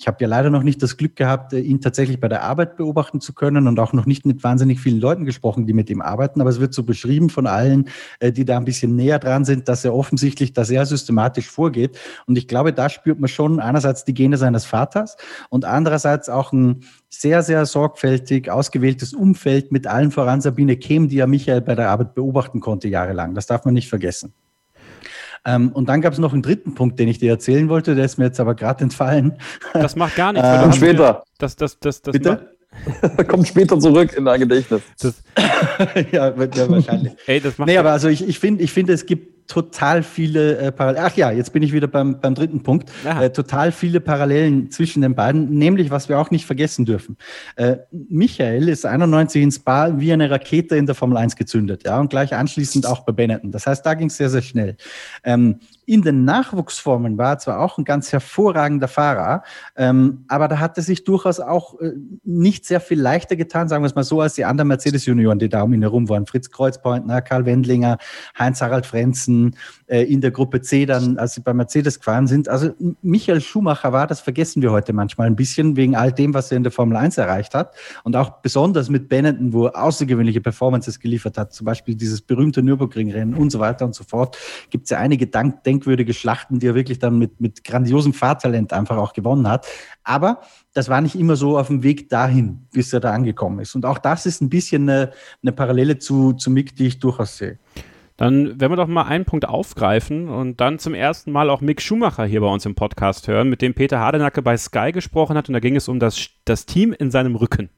[0.02, 3.22] ich habe ja leider noch nicht das Glück gehabt, ihn tatsächlich bei der Arbeit beobachten
[3.22, 6.42] zu können und auch noch nicht mit wahnsinnig vielen Leuten gesprochen, die mit ihm arbeiten.
[6.42, 7.88] Aber es wird so beschrieben von allen,
[8.20, 12.00] äh, die da ein bisschen näher dran sind, dass er offensichtlich da sehr systematisch vorgeht.
[12.26, 15.18] Und ich glaube, da spürt man schon einerseits die Gene seines Vaters
[15.50, 21.18] und andererseits auch ein sehr, sehr sorgfältig ausgewähltes Umfeld mit allen voran Sabine Kehm, die
[21.18, 23.36] ja Michael bei der Arbeit beobachten konnte jahrelang.
[23.36, 24.34] Das darf man nicht vergessen.
[25.45, 28.06] Ähm, und dann gab es noch einen dritten Punkt, den ich dir erzählen wollte, der
[28.06, 29.38] ist mir jetzt aber gerade entfallen.
[29.73, 30.47] Das macht gar nichts.
[30.51, 31.23] Ähm, später.
[31.38, 32.51] Das, das, das, das Bitte?
[33.27, 34.82] Kommt später zurück in dein Gedächtnis.
[34.99, 35.23] Das,
[36.12, 37.13] ja, ja, wahrscheinlich.
[37.25, 40.58] Ey, das macht nee, aber also ich, ich finde, ich finde, es gibt total viele
[40.58, 41.06] äh, Parallelen.
[41.06, 42.90] Ach ja, jetzt bin ich wieder beim, beim dritten Punkt.
[43.04, 47.18] Äh, total viele Parallelen zwischen den beiden, nämlich was wir auch nicht vergessen dürfen.
[47.58, 52.00] Äh, Michael ist 91 ins Spa wie eine Rakete in der Formel 1 gezündet, ja,
[52.00, 53.52] und gleich anschließend auch bei Benetton.
[53.52, 54.78] Das heißt, da ging es sehr, sehr schnell.
[55.26, 59.44] Ähm, in den Nachwuchsformen war zwar auch ein ganz hervorragender Fahrer,
[59.76, 61.91] ähm, aber da hat er sich durchaus auch äh,
[62.24, 65.50] nicht sehr viel leichter getan, sagen wir es mal so, als die anderen Mercedes-Junioren, die
[65.50, 66.26] da um ihn herum waren.
[66.26, 67.98] Fritz Kreuzpointner, Karl Wendlinger,
[68.38, 69.56] Heinz-Harald Frenzen,
[69.88, 72.48] äh, in der Gruppe C dann, als sie bei Mercedes gefahren sind.
[72.48, 76.52] Also Michael Schumacher war, das vergessen wir heute manchmal ein bisschen, wegen all dem, was
[76.52, 77.76] er in der Formel 1 erreicht hat.
[78.04, 82.63] Und auch besonders mit Benetton, wo er außergewöhnliche Performances geliefert hat, zum Beispiel dieses berühmte
[82.63, 84.38] Nürburgring-Rennen und so weiter und so fort,
[84.70, 88.74] gibt es ja einige Dank denkwürdige Schlachten, die er wirklich dann mit, mit grandiosem Fahrtalent
[88.74, 89.67] einfach auch gewonnen hat.
[90.04, 90.41] Aber
[90.74, 93.76] das war nicht immer so auf dem Weg dahin, bis er da angekommen ist.
[93.76, 97.38] Und auch das ist ein bisschen eine, eine Parallele zu, zu Mick, die ich durchaus
[97.38, 97.58] sehe.
[98.17, 101.82] Dann werden wir doch mal einen Punkt aufgreifen und dann zum ersten Mal auch Mick
[101.82, 105.50] Schumacher hier bei uns im Podcast hören, mit dem Peter Hardenacke bei Sky gesprochen hat.
[105.50, 107.70] Und da ging es um das, das Team in seinem Rücken.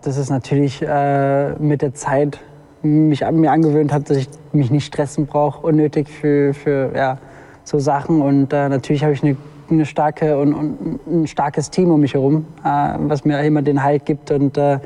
[0.00, 2.40] Das ist natürlich äh, mit der Zeit
[2.82, 7.18] mich an mir angewöhnt hat, dass ich mich nicht stressen brauche, unnötig für, für ja,
[7.64, 8.20] so Sachen.
[8.20, 9.36] Und äh, natürlich habe ich eine,
[9.70, 13.82] eine starke und, und, ein starkes Team um mich herum, äh, was mir immer den
[13.82, 14.78] Halt gibt und äh,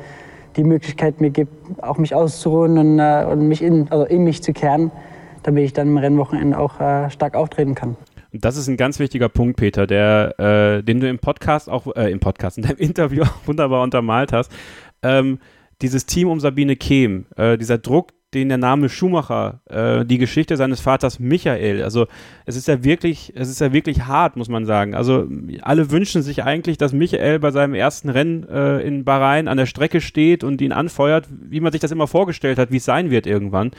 [0.55, 1.51] die Möglichkeit mir gibt,
[1.83, 4.91] auch mich auszuruhen und, äh, und mich in, also in mich zu kehren,
[5.43, 7.95] damit ich dann im Rennwochenende auch äh, stark auftreten kann.
[8.33, 11.95] Und das ist ein ganz wichtiger Punkt, Peter, der, äh, den du im Podcast auch,
[11.95, 14.51] äh, im Podcast, in deinem Interview auch wunderbar untermalt hast.
[15.03, 15.39] Ähm,
[15.81, 20.57] dieses Team um Sabine Kehm, äh, dieser Druck, den der Name Schumacher, äh, die Geschichte
[20.57, 22.07] seines Vaters Michael, also
[22.45, 24.95] es ist ja wirklich, es ist ja wirklich hart, muss man sagen.
[24.95, 25.27] Also
[25.61, 29.65] alle wünschen sich eigentlich, dass Michael bei seinem ersten Rennen äh, in Bahrain an der
[29.65, 33.11] Strecke steht und ihn anfeuert, wie man sich das immer vorgestellt hat, wie es sein
[33.11, 33.71] wird irgendwann.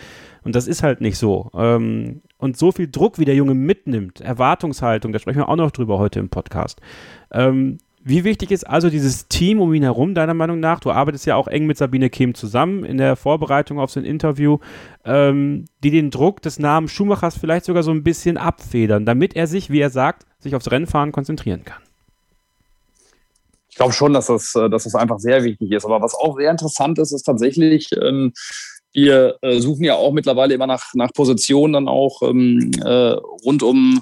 [0.45, 1.51] Und das ist halt nicht so.
[1.55, 5.73] Ähm, und so viel Druck, wie der Junge mitnimmt, Erwartungshaltung, da sprechen wir auch noch
[5.73, 6.81] drüber heute im Podcast.
[7.33, 10.81] Ähm, wie wichtig ist also dieses Team um ihn herum, deiner Meinung nach?
[10.81, 14.59] Du arbeitest ja auch eng mit Sabine Kehm zusammen in der Vorbereitung auf sein Interview,
[15.05, 19.47] ähm, die den Druck des Namens Schumachers vielleicht sogar so ein bisschen abfedern, damit er
[19.47, 21.83] sich, wie er sagt, sich aufs Rennfahren konzentrieren kann.
[23.69, 25.85] Ich glaube schon, dass das, äh, dass das einfach sehr wichtig ist.
[25.85, 28.33] Aber was auch sehr interessant ist, ist tatsächlich, ähm,
[28.99, 33.63] wir äh, suchen ja auch mittlerweile immer nach, nach Positionen dann auch ähm, äh, rund
[33.63, 34.01] um,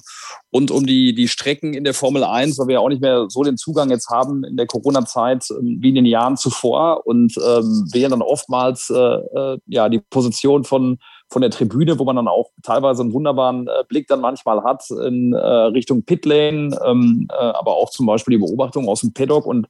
[0.52, 3.26] rund um die, die Strecken in der Formel 1, weil wir ja auch nicht mehr
[3.28, 7.06] so den Zugang jetzt haben in der Corona-Zeit ähm, wie in den Jahren zuvor.
[7.06, 12.04] Und ähm, wählen dann oftmals äh, äh, ja, die Position von, von der Tribüne, wo
[12.04, 16.78] man dann auch teilweise einen wunderbaren äh, Blick dann manchmal hat in äh, Richtung Pitlane,
[16.87, 19.44] ähm, äh, aber auch zum Beispiel die Beobachtung aus dem Paddock.
[19.44, 19.66] Und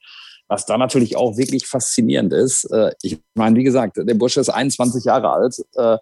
[0.48, 2.64] was da natürlich auch wirklich faszinierend ist.
[2.70, 5.56] Äh, ich meine, wie gesagt, der Bursche ist 21 Jahre alt.
[5.74, 5.98] Äh,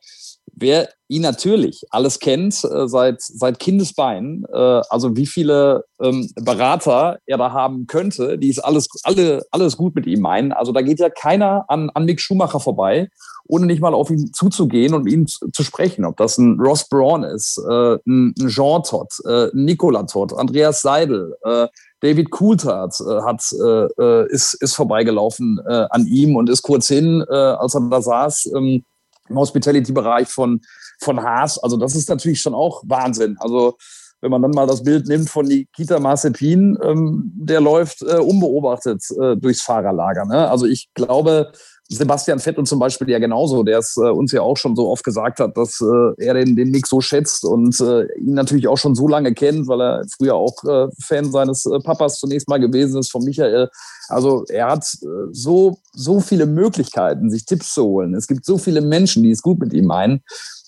[0.52, 7.38] wer ihn natürlich alles kennt äh, seit, seit Kindesbeinen, also wie viele ähm, Berater er
[7.38, 10.52] da haben könnte, die es alles, alle, alles gut mit ihm meinen.
[10.52, 13.08] Also da geht ja keiner an, an Mick Schumacher vorbei,
[13.46, 16.04] ohne nicht mal auf ihn zuzugehen und ihn zu, sprechen.
[16.04, 21.36] Ob das ein Ross Braun ist, äh, ein, Jean Todt, äh, Nicola Todd, Andreas Seidel,
[21.42, 21.68] äh,
[22.00, 27.22] David Coulthard äh, hat, äh, äh, ist, ist vorbeigelaufen an ihm und ist kurz hin,
[27.22, 28.50] als er da saß.
[28.56, 28.84] Ähm,
[29.28, 30.60] im Hospitality-Bereich von,
[31.00, 31.58] von Haas.
[31.58, 33.36] Also das ist natürlich schon auch Wahnsinn.
[33.40, 33.76] Also
[34.24, 39.04] wenn man dann mal das Bild nimmt von Nikita Mazepin, ähm, der läuft äh, unbeobachtet
[39.20, 40.24] äh, durchs Fahrerlager.
[40.24, 40.48] Ne?
[40.48, 41.52] Also ich glaube,
[41.90, 45.04] Sebastian Vettel zum Beispiel ja genauso, der es äh, uns ja auch schon so oft
[45.04, 45.78] gesagt hat, dass
[46.16, 49.82] er den, den Nick so schätzt und ihn natürlich auch schon so lange kennt, weil
[49.82, 50.54] er früher auch
[50.98, 53.68] Fan seines Papas zunächst mal gewesen ist, von Michael.
[54.08, 54.86] Also er hat
[55.32, 58.14] so, so viele Möglichkeiten, sich Tipps zu holen.
[58.14, 60.22] Es gibt so viele Menschen, die es gut mit ihm meinen.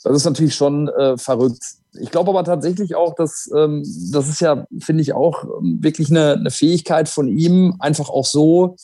[0.09, 1.62] Das ist natürlich schon äh, verrückt.
[1.99, 6.11] Ich glaube aber tatsächlich auch, dass ähm, das ist ja, finde ich, auch ähm, wirklich
[6.11, 8.77] eine, eine Fähigkeit von ihm, einfach auch so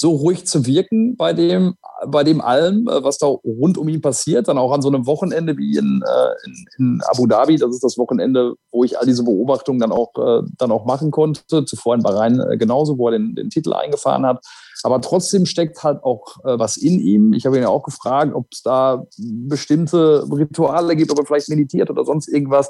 [0.00, 1.74] so ruhig zu wirken bei dem,
[2.06, 4.46] bei dem allem, äh, was da rund um ihn passiert.
[4.46, 7.56] Dann auch an so einem Wochenende wie in, äh, in, in, Abu Dhabi.
[7.56, 11.10] Das ist das Wochenende, wo ich all diese Beobachtungen dann auch, äh, dann auch machen
[11.10, 11.64] konnte.
[11.64, 14.44] Zuvor in Bahrain genauso, wo er den, den Titel eingefahren hat.
[14.82, 17.32] Aber trotzdem steckt halt auch was in ihm.
[17.32, 21.48] Ich habe ihn ja auch gefragt, ob es da bestimmte Rituale gibt, ob er vielleicht
[21.48, 22.68] meditiert oder sonst irgendwas.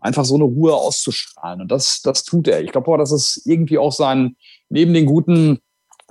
[0.00, 1.62] Einfach so eine Ruhe auszustrahlen.
[1.62, 2.62] Und das, das tut er.
[2.62, 4.36] Ich glaube, das ist irgendwie auch sein,
[4.68, 5.58] neben den guten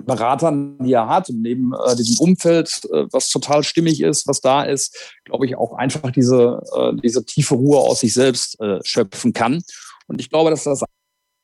[0.04, 4.40] Beratern, die er hat, und neben äh, diesem Umfeld, äh, was total stimmig ist, was
[4.40, 8.78] da ist, glaube ich, auch einfach diese, äh, diese tiefe Ruhe aus sich selbst äh,
[8.84, 9.62] schöpfen kann.
[10.06, 10.84] Und ich glaube, dass das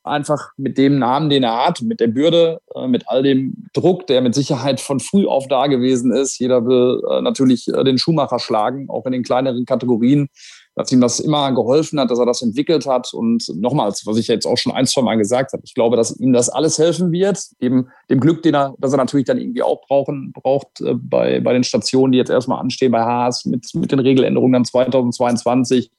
[0.05, 4.07] einfach mit dem Namen, den er hat, mit der Bürde, äh, mit all dem Druck,
[4.07, 6.39] der mit Sicherheit von früh auf da gewesen ist.
[6.39, 10.29] Jeder will äh, natürlich äh, den Schuhmacher schlagen, auch in den kleineren Kategorien
[10.77, 13.13] dass ihm das immer geholfen hat, dass er das entwickelt hat.
[13.13, 16.19] Und nochmals, was ich jetzt auch schon ein, zwei Mal gesagt habe, ich glaube, dass
[16.19, 19.63] ihm das alles helfen wird, dem, dem Glück, den er, das er natürlich dann irgendwie
[19.63, 23.91] auch brauchen, braucht bei, bei den Stationen, die jetzt erstmal anstehen, bei Haas, mit, mit
[23.91, 25.91] den Regeländerungen dann 2022.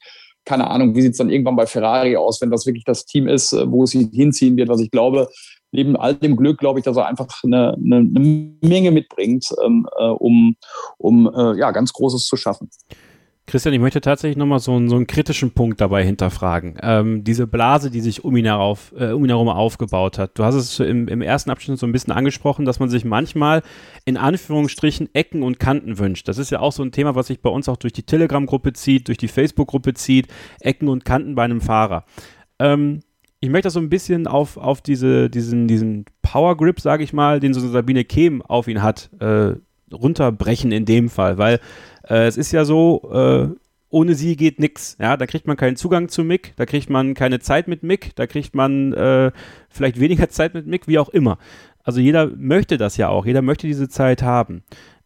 [0.46, 3.28] Keine Ahnung, wie sieht es dann irgendwann bei Ferrari aus, wenn das wirklich das Team
[3.28, 5.28] ist, äh, wo es ihn hinziehen wird, was ich glaube,
[5.72, 9.86] neben all dem Glück glaube ich, dass er einfach eine, eine, eine Menge mitbringt, ähm,
[9.98, 10.56] äh, um,
[10.96, 12.70] um äh, ja, ganz Großes zu schaffen.
[13.46, 16.76] Christian, ich möchte tatsächlich nochmal so, so einen kritischen Punkt dabei hinterfragen.
[16.82, 20.36] Ähm, diese Blase, die sich um ihn, herauf, äh, um ihn herum aufgebaut hat.
[20.36, 23.62] Du hast es im, im ersten Abschnitt so ein bisschen angesprochen, dass man sich manchmal
[24.04, 26.26] in Anführungsstrichen Ecken und Kanten wünscht.
[26.26, 28.72] Das ist ja auch so ein Thema, was sich bei uns auch durch die Telegram-Gruppe
[28.72, 30.26] zieht, durch die Facebook-Gruppe zieht.
[30.58, 32.04] Ecken und Kanten bei einem Fahrer.
[32.58, 33.00] Ähm,
[33.38, 37.12] ich möchte das so ein bisschen auf, auf diese, diesen, diesen Power Grip, sage ich
[37.12, 39.54] mal, den so Sabine Kehm auf ihn hat, äh,
[39.92, 41.60] runterbrechen in dem Fall, weil
[42.08, 43.48] äh, es ist ja so, äh,
[43.88, 44.96] ohne sie geht nichts.
[45.00, 48.14] Ja, da kriegt man keinen Zugang zu Mick, da kriegt man keine Zeit mit Mick,
[48.16, 49.30] da kriegt man äh,
[49.68, 51.38] vielleicht weniger Zeit mit Mick, wie auch immer.
[51.82, 54.64] Also jeder möchte das ja auch, jeder möchte diese Zeit haben.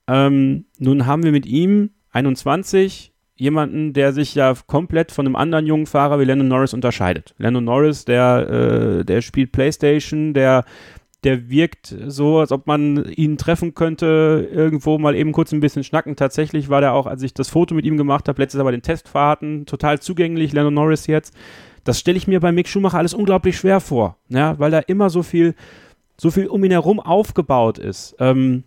[0.08, 5.66] Ähm, nun haben wir mit ihm 21 jemanden, der sich ja komplett von einem anderen
[5.66, 7.34] jungen Fahrer wie Lennon Norris unterscheidet.
[7.38, 10.64] Lennon Norris, der, äh, der spielt Playstation, der
[11.24, 15.84] der wirkt so, als ob man ihn treffen könnte, irgendwo mal eben kurz ein bisschen
[15.84, 16.16] schnacken.
[16.16, 18.70] Tatsächlich war der auch, als ich das Foto mit ihm gemacht habe, letztes Jahr bei
[18.70, 21.34] den Testfahrten, total zugänglich, Lennon Norris jetzt.
[21.84, 25.10] Das stelle ich mir bei Mick Schumacher alles unglaublich schwer vor, ja, weil da immer
[25.10, 25.54] so viel,
[26.18, 28.16] so viel um ihn herum aufgebaut ist.
[28.18, 28.64] Ähm,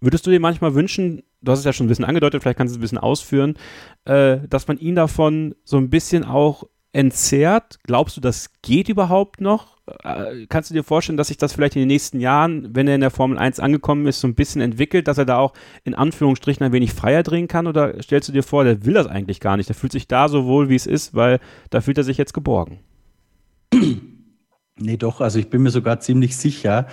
[0.00, 2.74] würdest du dir manchmal wünschen, du hast es ja schon ein bisschen angedeutet, vielleicht kannst
[2.74, 3.54] du es ein bisschen ausführen,
[4.04, 7.78] äh, dass man ihn davon so ein bisschen auch entzerrt?
[7.84, 9.77] Glaubst du, das geht überhaupt noch?
[10.02, 12.94] Äh, kannst du dir vorstellen, dass sich das vielleicht in den nächsten Jahren, wenn er
[12.94, 15.52] in der Formel 1 angekommen ist, so ein bisschen entwickelt, dass er da auch
[15.84, 17.66] in Anführungsstrichen ein wenig freier drehen kann?
[17.66, 19.68] Oder stellst du dir vor, der will das eigentlich gar nicht?
[19.68, 22.34] Der fühlt sich da so wohl, wie es ist, weil da fühlt er sich jetzt
[22.34, 22.80] geborgen.
[24.78, 26.86] Nee, doch, also ich bin mir sogar ziemlich sicher,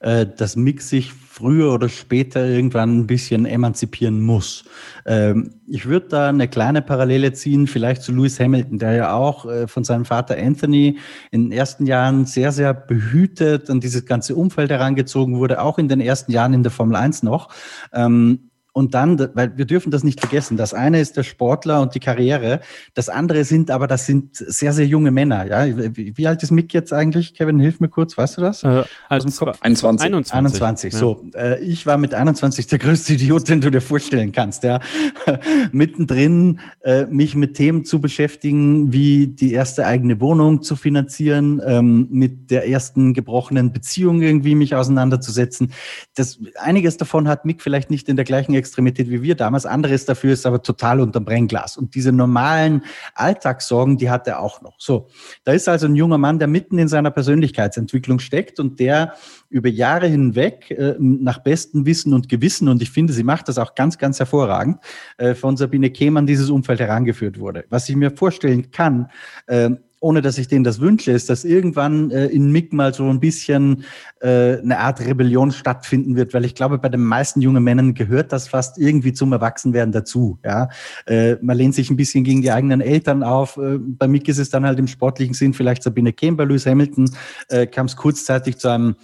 [0.00, 4.64] äh, dass Mick sich früher oder später irgendwann ein bisschen emanzipieren muss.
[5.06, 9.46] Ähm, ich würde da eine kleine Parallele ziehen, vielleicht zu Lewis Hamilton, der ja auch
[9.46, 10.98] äh, von seinem Vater Anthony
[11.30, 15.88] in den ersten Jahren sehr, sehr behütet an dieses ganze Umfeld herangezogen wurde, auch in
[15.88, 17.48] den ersten Jahren in der Formel 1 noch.
[17.92, 21.94] Ähm, und dann, weil wir dürfen das nicht vergessen, das eine ist der Sportler und
[21.94, 22.60] die Karriere,
[22.94, 25.46] das andere sind aber, das sind sehr, sehr junge Männer.
[25.46, 25.66] Ja?
[25.94, 27.34] Wie, alt ist Mick jetzt eigentlich?
[27.34, 28.62] Kevin, hilf mir kurz, weißt du das?
[28.62, 29.26] Äh, also
[29.60, 30.04] 21.
[30.04, 30.34] 21.
[30.34, 30.94] 21.
[30.94, 34.62] So, äh, ich war mit 21 der größte Idiot, den du dir vorstellen kannst.
[34.62, 34.80] Ja?
[35.72, 42.08] Mittendrin äh, mich mit Themen zu beschäftigen, wie die erste eigene Wohnung zu finanzieren, ähm,
[42.10, 45.72] mit der ersten gebrochenen Beziehung irgendwie mich auseinanderzusetzen.
[46.14, 49.66] Das, einiges davon hat Mick vielleicht nicht in der gleichen Extremität wie wir damals.
[49.66, 51.76] Anderes dafür ist aber total unterm Brennglas.
[51.76, 54.76] Und diese normalen Alltagssorgen, die hat er auch noch.
[54.78, 55.08] So,
[55.44, 59.14] da ist also ein junger Mann, der mitten in seiner Persönlichkeitsentwicklung steckt und der
[59.48, 63.58] über Jahre hinweg äh, nach bestem Wissen und Gewissen, und ich finde, sie macht das
[63.58, 64.78] auch ganz, ganz hervorragend,
[65.18, 67.64] äh, von Sabine Kehm dieses Umfeld herangeführt wurde.
[67.70, 69.08] Was ich mir vorstellen kann,
[69.46, 69.70] äh,
[70.00, 73.20] ohne dass ich denen das wünsche, ist, dass irgendwann äh, in MIG mal so ein
[73.20, 73.84] bisschen
[74.20, 78.32] äh, eine Art Rebellion stattfinden wird, weil ich glaube, bei den meisten jungen Männern gehört
[78.32, 80.38] das fast irgendwie zum Erwachsenwerden dazu.
[80.44, 80.70] Ja,
[81.06, 83.58] äh, man lehnt sich ein bisschen gegen die eigenen Eltern auf.
[83.58, 86.66] Äh, bei MIG ist es dann halt im sportlichen Sinn vielleicht Sabine Kehm, bei Lewis
[86.66, 87.10] Hamilton
[87.48, 88.96] äh, kam es kurzzeitig zu einem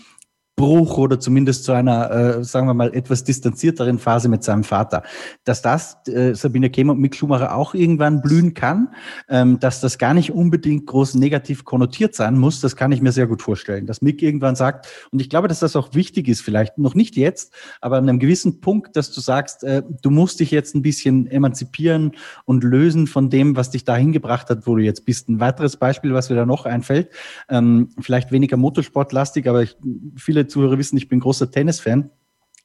[0.57, 5.03] Bruch oder zumindest zu einer, äh, sagen wir mal, etwas distanzierteren Phase mit seinem Vater.
[5.45, 8.89] Dass das äh, Sabine Kehm und Mick Schumacher auch irgendwann blühen kann,
[9.29, 13.13] ähm, dass das gar nicht unbedingt groß negativ konnotiert sein muss, das kann ich mir
[13.13, 13.87] sehr gut vorstellen.
[13.87, 17.17] Dass Mick irgendwann sagt, und ich glaube, dass das auch wichtig ist, vielleicht noch nicht
[17.17, 20.81] jetzt, aber an einem gewissen Punkt, dass du sagst, äh, du musst dich jetzt ein
[20.81, 22.13] bisschen emanzipieren
[22.47, 25.29] und lösen von dem, was dich dahin gebracht hat, wo du jetzt bist.
[25.29, 27.11] Ein weiteres Beispiel, was mir da noch einfällt,
[27.51, 29.77] ähm, vielleicht weniger motorsportlastig, aber ich,
[30.17, 32.11] viele Zuhörer wissen, ich bin großer Tennisfan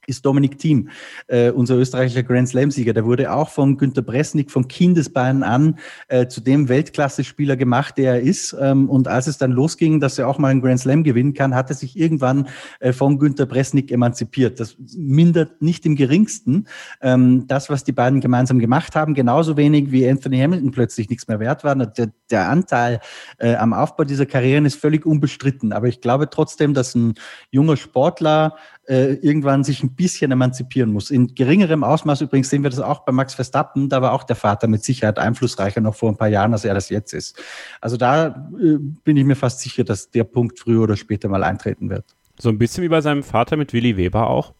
[0.08, 0.90] ist Dominik Thiem,
[1.28, 2.94] äh, unser österreichischer Grand Slam-Sieger.
[2.94, 8.16] Der wurde auch von Günter Bresnik von Kindesbeinen an äh, zu dem Weltklasse-Spieler gemacht, der
[8.16, 8.56] er ist.
[8.60, 11.56] Ähm, und als es dann losging, dass er auch mal einen Grand Slam gewinnen kann,
[11.56, 12.48] hat er sich irgendwann
[12.80, 14.60] äh, von Günter Bresnik emanzipiert.
[14.60, 16.68] Das mindert nicht im geringsten
[17.02, 21.28] ähm, das, was die beiden gemeinsam gemacht haben, genauso wenig wie Anthony Hamilton plötzlich nichts
[21.28, 21.76] mehr wert war.
[21.76, 23.00] Der, der Anteil
[23.38, 25.74] äh, am Aufbau dieser Karrieren ist völlig unbestritten.
[25.74, 27.14] Aber ich glaube trotzdem, dass ein
[27.52, 28.56] junger Sportler
[28.92, 31.12] äh, irgendwann sich ein bisschen emanzipieren muss.
[31.12, 33.88] In geringerem Ausmaß übrigens sehen wir das auch bei Max Verstappen.
[33.88, 36.74] Da war auch der Vater mit Sicherheit einflussreicher noch vor ein paar Jahren, als er
[36.74, 37.42] das jetzt ist.
[37.80, 41.46] Also da äh, bin ich mir fast sicher, dass der Punkt früher oder später mal
[41.46, 42.04] eintreten wird.
[42.38, 44.54] So ein bisschen wie bei seinem Vater mit Willy Weber auch,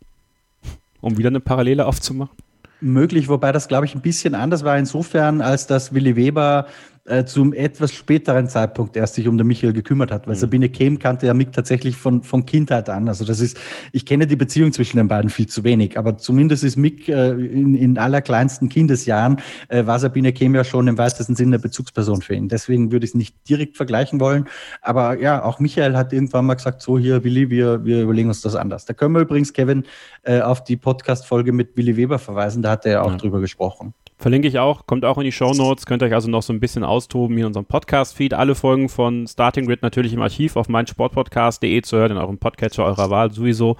[1.02, 2.38] um wieder eine Parallele aufzumachen
[2.84, 6.66] möglich, wobei das, glaube ich, ein bisschen anders war insofern, als dass Willy Weber
[7.06, 10.40] äh, zum etwas späteren Zeitpunkt erst sich um den Michael gekümmert hat, weil mhm.
[10.40, 13.08] Sabine Kehm kannte ja Mick tatsächlich von, von Kindheit an.
[13.08, 13.58] Also das ist,
[13.92, 17.32] ich kenne die Beziehung zwischen den beiden viel zu wenig, aber zumindest ist Mick äh,
[17.32, 19.38] in, in allerkleinsten Kindesjahren
[19.70, 22.50] äh, war Sabine Kehm ja schon im weitesten Sinne eine Bezugsperson für ihn.
[22.50, 24.46] Deswegen würde ich es nicht direkt vergleichen wollen.
[24.82, 28.42] Aber ja, auch Michael hat irgendwann mal gesagt, so hier, Willi, wir, wir überlegen uns
[28.42, 28.86] das anders.
[28.86, 29.86] Da können wir übrigens, Kevin,
[30.24, 33.18] äh, auf die Podcast-Folge mit Willi Weber verweisen, da hat er ja auch ja.
[33.18, 33.94] drüber gesprochen.
[34.22, 35.88] Verlinke ich auch, kommt auch in die Show Notes.
[35.88, 38.34] Könnt ihr euch also noch so ein bisschen austoben hier in unserem Podcast-Feed.
[38.34, 42.86] Alle Folgen von Starting Grid natürlich im Archiv auf meinsportpodcast.de zu hören, in eurem Podcatcher
[42.86, 43.78] eurer Wahl sowieso.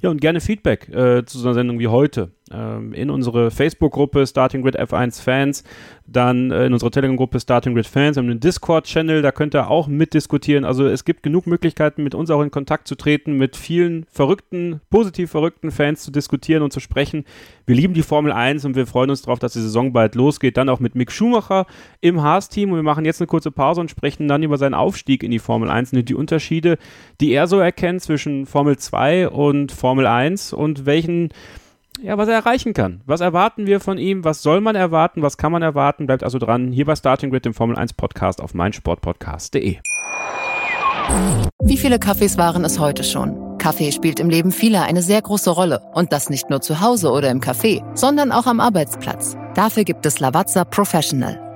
[0.00, 4.62] Ja, und gerne Feedback äh, zu so einer Sendung wie heute in unsere Facebook-Gruppe Starting
[4.62, 5.62] Grid F1 Fans,
[6.06, 9.70] dann äh, in unsere Telegram-Gruppe Starting Grid Fans, wir haben einen Discord-Channel, da könnt ihr
[9.70, 10.64] auch mitdiskutieren.
[10.64, 14.80] Also es gibt genug Möglichkeiten, mit uns auch in Kontakt zu treten, mit vielen verrückten,
[14.90, 17.24] positiv verrückten Fans zu diskutieren und zu sprechen.
[17.66, 20.56] Wir lieben die Formel 1 und wir freuen uns darauf, dass die Saison bald losgeht.
[20.56, 21.66] Dann auch mit Mick Schumacher
[22.00, 25.22] im Haas-Team und wir machen jetzt eine kurze Pause und sprechen dann über seinen Aufstieg
[25.22, 26.78] in die Formel 1 und die Unterschiede,
[27.20, 31.28] die er so erkennt zwischen Formel 2 und Formel 1 und welchen
[32.02, 33.00] ja, was er erreichen kann.
[33.06, 34.24] Was erwarten wir von ihm?
[34.24, 35.22] Was soll man erwarten?
[35.22, 36.06] Was kann man erwarten?
[36.06, 36.72] Bleibt also dran.
[36.72, 39.78] Hier bei Starting Grid, dem Formel 1 Podcast auf meinsportpodcast.de.
[41.62, 43.58] Wie viele Kaffees waren es heute schon?
[43.58, 45.82] Kaffee spielt im Leben vieler eine sehr große Rolle.
[45.92, 49.36] Und das nicht nur zu Hause oder im Café, sondern auch am Arbeitsplatz.
[49.54, 51.49] Dafür gibt es Lavazza Professional.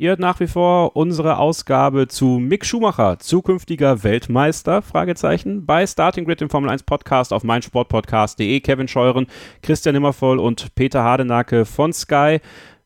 [0.00, 6.24] Ihr hört nach wie vor unsere Ausgabe zu Mick Schumacher, zukünftiger Weltmeister, Fragezeichen, bei Starting
[6.24, 8.60] Grid im Formel 1 Podcast auf meinsportpodcast.de.
[8.60, 9.26] Kevin Scheuren,
[9.60, 12.38] Christian Nimmervoll und Peter Hardenacke von Sky.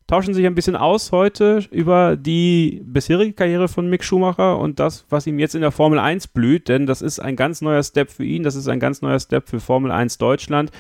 [0.07, 5.07] Tauschen sich ein bisschen aus heute über die bisherige Karriere von Mick Schumacher und das,
[5.09, 8.11] was ihm jetzt in der Formel 1 blüht, denn das ist ein ganz neuer Step
[8.11, 10.71] für ihn, das ist ein ganz neuer Step für Formel 1 Deutschland.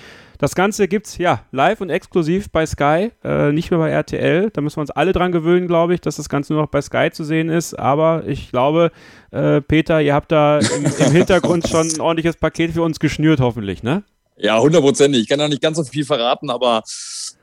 [0.42, 4.50] Das Ganze gibt's ja live und exklusiv bei Sky, äh, nicht mehr bei RTL.
[4.50, 6.82] Da müssen wir uns alle dran gewöhnen, glaube ich, dass das Ganze nur noch bei
[6.82, 7.78] Sky zu sehen ist.
[7.78, 8.90] Aber ich glaube,
[9.30, 13.38] äh, Peter, ihr habt da im, im Hintergrund schon ein ordentliches Paket für uns geschnürt,
[13.38, 14.02] hoffentlich, ne?
[14.36, 15.22] Ja, hundertprozentig.
[15.22, 16.82] Ich kann noch nicht ganz so viel verraten, aber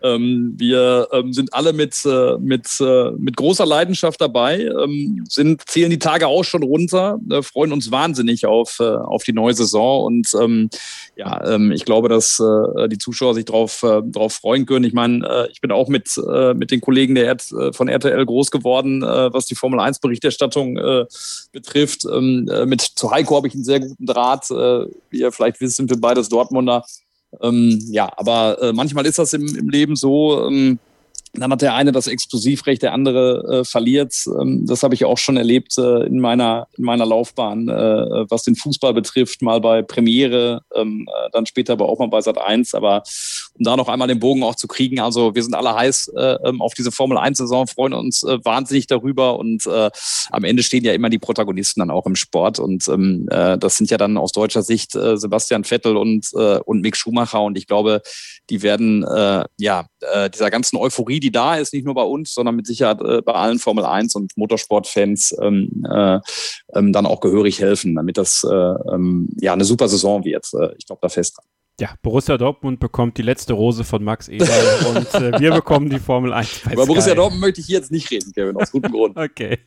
[0.03, 5.61] ähm, wir ähm, sind alle mit, äh, mit, äh, mit großer Leidenschaft dabei, ähm, sind,
[5.67, 9.53] zählen die Tage auch schon runter, äh, freuen uns wahnsinnig auf, äh, auf die neue
[9.53, 10.69] Saison und ähm,
[11.15, 14.85] ja, ähm, ich glaube, dass äh, die Zuschauer sich darauf äh, drauf freuen können.
[14.85, 16.09] Ich meine, äh, ich bin auch mit,
[16.55, 20.77] mit den Kollegen der Erd, von RTL groß geworden, was die Formel 1 Berichterstattung
[21.51, 22.05] betrifft.
[22.05, 24.49] Ähm, äh, mit zu Heiko habe ich einen sehr guten Draht.
[24.49, 26.83] Wie ihr vielleicht wisst, sind wir beides Dortmunder.
[27.41, 30.47] Ähm, ja, aber äh, manchmal ist das im, im Leben so.
[30.47, 30.79] Ähm,
[31.33, 34.15] dann hat der eine das Exklusivrecht, der andere äh, verliert.
[34.39, 38.43] Ähm, das habe ich auch schon erlebt äh, in, meiner, in meiner Laufbahn, äh, was
[38.43, 42.39] den Fußball betrifft, mal bei Premiere, ähm, äh, dann später aber auch mal bei Sat
[42.39, 42.73] 1.
[42.73, 43.03] Aber
[43.53, 46.37] um da noch einmal den Bogen auch zu kriegen, also wir sind alle heiß äh,
[46.45, 49.91] ähm, auf diese Formel 1-Saison, freuen uns äh, wahnsinnig darüber und äh,
[50.31, 52.59] am Ende stehen ja immer die Protagonisten dann auch im Sport.
[52.59, 56.59] Und ähm, äh, das sind ja dann aus deutscher Sicht äh, Sebastian Vettel und, äh,
[56.59, 57.41] und Mick Schumacher.
[57.41, 58.01] Und ich glaube,
[58.49, 62.33] die werden äh, ja äh, dieser ganzen Euphorie, die da ist, nicht nur bei uns,
[62.33, 66.19] sondern mit Sicherheit äh, bei allen Formel 1 und Motorsportfans ähm, äh,
[66.73, 70.47] ähm, dann auch gehörig helfen, damit das äh, ähm, ja eine super Saison wird.
[70.53, 71.45] Äh, ich glaube da fest dran.
[71.79, 74.49] Ja, Borussia Dortmund bekommt die letzte Rose von Max Eberl
[74.95, 76.85] und äh, wir bekommen die Formel 1 bei Über.
[76.85, 79.17] Borussia Dortmund möchte ich hier jetzt nicht reden, Kevin, aus gutem Grund.
[79.17, 79.59] okay.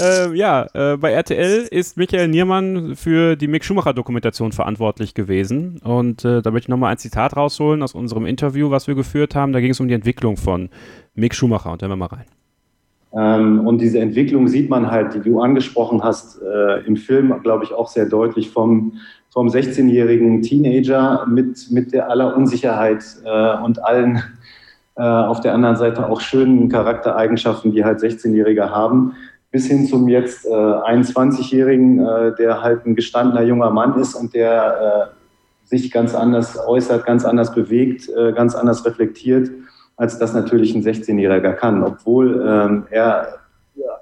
[0.00, 6.24] äh, ja, äh, bei RTL ist Michael Niermann für die Mick Schumacher-Dokumentation verantwortlich gewesen und
[6.24, 9.52] äh, da möchte ich nochmal ein Zitat rausholen aus unserem Interview, was wir geführt haben.
[9.52, 10.70] Da ging es um die Entwicklung von
[11.14, 12.26] Mick Schumacher und hören wir mal rein.
[13.16, 17.64] Ähm, und diese Entwicklung sieht man halt, die du angesprochen hast, äh, im Film, glaube
[17.64, 18.92] ich, auch sehr deutlich vom
[19.34, 24.22] vom 16-jährigen Teenager mit, mit der aller Unsicherheit äh, und allen
[24.96, 29.14] äh, auf der anderen Seite auch schönen Charaktereigenschaften, die halt 16-Jährige haben,
[29.50, 34.34] bis hin zum jetzt äh, 21-Jährigen, äh, der halt ein gestandener junger Mann ist und
[34.34, 35.10] der
[35.64, 39.50] sich ganz anders äußert, ganz anders bewegt, ganz anders reflektiert,
[39.96, 43.40] als das natürlich ein 16-Jähriger kann, obwohl ähm, er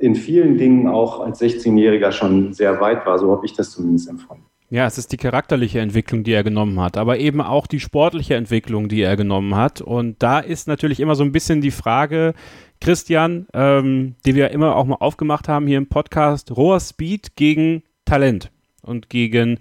[0.01, 3.19] in vielen Dingen auch als 16-Jähriger schon sehr weit war.
[3.19, 4.45] So habe ich das zumindest empfunden.
[4.73, 8.37] Ja, es ist die charakterliche Entwicklung, die er genommen hat, aber eben auch die sportliche
[8.37, 9.83] Entwicklung, die er genommen hat.
[9.83, 12.33] Und da ist natürlich immer so ein bisschen die Frage,
[12.81, 17.83] Christian, ähm, die wir immer auch mal aufgemacht haben hier im Podcast, roher Speed gegen
[18.07, 18.51] Talent
[18.83, 19.59] und gegen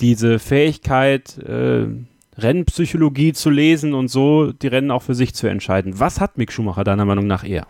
[0.00, 1.86] diese Fähigkeit, äh,
[2.38, 5.98] Rennpsychologie zu lesen und so die Rennen auch für sich zu entscheiden.
[5.98, 7.66] Was hat Mick Schumacher deiner Meinung nach eher?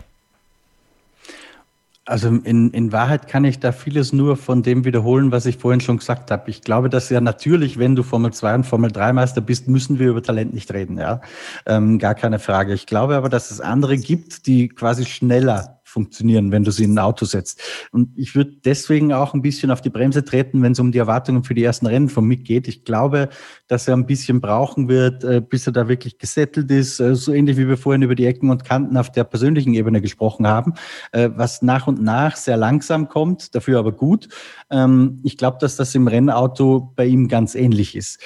[2.07, 5.81] Also in, in Wahrheit kann ich da vieles nur von dem wiederholen, was ich vorhin
[5.81, 6.51] schon gesagt habe.
[6.51, 9.99] Ich glaube, dass ja natürlich, wenn du Formel 2 und Formel 3 Meister bist, müssen
[9.99, 11.23] wir über Talent nicht reden, ja.
[11.65, 12.75] Ähm, gar keine Frage.
[12.75, 16.95] Ich glaube aber, dass es andere gibt, die quasi schneller funktionieren, wenn du sie in
[16.95, 17.63] ein Auto setzt.
[17.93, 20.99] Und ich würde deswegen auch ein bisschen auf die Bremse treten, wenn es um die
[20.99, 22.67] Erwartungen für die ersten Rennen von Mick geht.
[22.67, 23.29] Ich glaube,
[23.69, 27.33] dass er ein bisschen brauchen wird, äh, bis er da wirklich gesettelt ist, äh, so
[27.33, 30.75] ähnlich wie wir vorhin über die Ecken und Kanten auf der persönlichen Ebene gesprochen haben,
[31.13, 34.29] äh, was nach und nach sehr langsam kommt, dafür aber gut.
[34.71, 38.19] Ähm, ich glaube, dass das im Rennauto bei ihm ganz ähnlich ist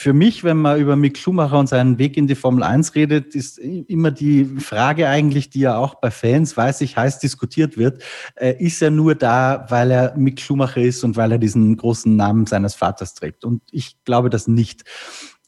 [0.00, 3.34] für mich, wenn man über Mick Schumacher und seinen Weg in die Formel 1 redet,
[3.34, 8.02] ist immer die Frage eigentlich, die ja auch bei Fans, weiß ich, heiß diskutiert wird,
[8.36, 12.16] äh, ist er nur da, weil er Mick Schumacher ist und weil er diesen großen
[12.16, 13.44] Namen seines Vaters trägt?
[13.44, 14.84] Und ich glaube das nicht.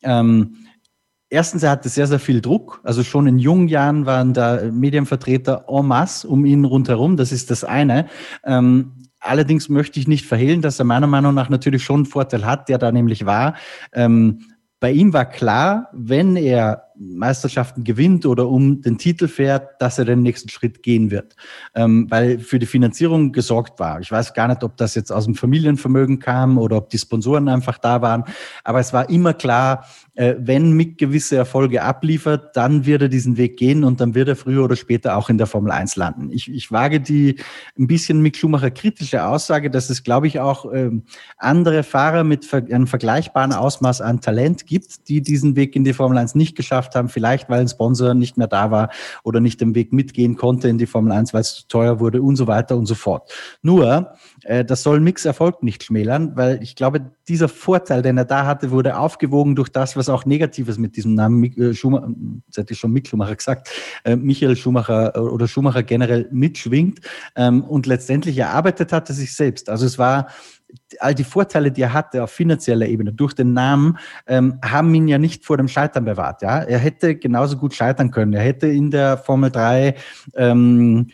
[0.03, 0.57] Ähm,
[1.31, 2.83] Erstens, er hatte sehr, sehr viel Druck.
[2.85, 7.17] Also schon in jungen Jahren waren da Medienvertreter en masse um ihn rundherum.
[7.17, 8.07] Das ist das eine.
[8.45, 8.93] Ähm,
[9.23, 12.69] Allerdings möchte ich nicht verhehlen, dass er meiner Meinung nach natürlich schon einen Vorteil hat,
[12.69, 13.55] der da nämlich war.
[13.93, 14.41] Ähm,
[14.81, 20.05] bei ihm war klar, wenn er Meisterschaften gewinnt oder um den Titel fährt, dass er
[20.05, 21.37] den nächsten Schritt gehen wird,
[21.75, 24.01] ähm, weil für die Finanzierung gesorgt war.
[24.01, 27.49] Ich weiß gar nicht, ob das jetzt aus dem Familienvermögen kam oder ob die Sponsoren
[27.49, 28.25] einfach da waren,
[28.65, 33.37] aber es war immer klar, äh, wenn Mick gewisse Erfolge abliefert, dann wird er diesen
[33.39, 36.31] Weg gehen und dann wird er früher oder später auch in der Formel 1 landen.
[36.31, 37.37] Ich, ich wage die
[37.79, 41.05] ein bisschen Mick Schumacher kritische Aussage, dass es, glaube ich, auch ähm,
[41.39, 46.19] andere Fahrer mit einem vergleichbaren Ausmaß an Talent gibt, die diesen Weg in die Formel
[46.19, 48.91] 1 nicht geschafft geschafft haben, vielleicht weil ein Sponsor nicht mehr da war
[49.23, 52.23] oder nicht den Weg mitgehen konnte in die Formel 1, weil es zu teuer wurde
[52.23, 53.33] und so weiter und so fort.
[53.63, 54.13] Nur,
[54.43, 58.47] äh, das soll Mix Erfolg nicht schmälern, weil ich glaube, dieser Vorteil, den er da
[58.47, 62.09] hatte, wurde aufgewogen durch das, was auch Negatives mit diesem Namen äh, Schumacher,
[62.47, 63.71] jetzt hätte ich schon Mick Schumacher gesagt,
[64.05, 67.01] äh, Michael Schumacher oder Schumacher generell mitschwingt
[67.37, 69.69] ähm, und letztendlich erarbeitet hatte sich selbst.
[69.69, 70.27] Also es war
[71.01, 75.09] all die Vorteile, die er hatte auf finanzieller Ebene durch den Namen, ähm, haben ihn
[75.09, 76.43] ja nicht vor dem Scheitern bewahrt.
[76.43, 76.59] Ja?
[76.61, 78.33] Er hätte genauso gut scheitern können.
[78.33, 79.95] Er hätte in der Formel 3
[80.37, 81.09] ähm,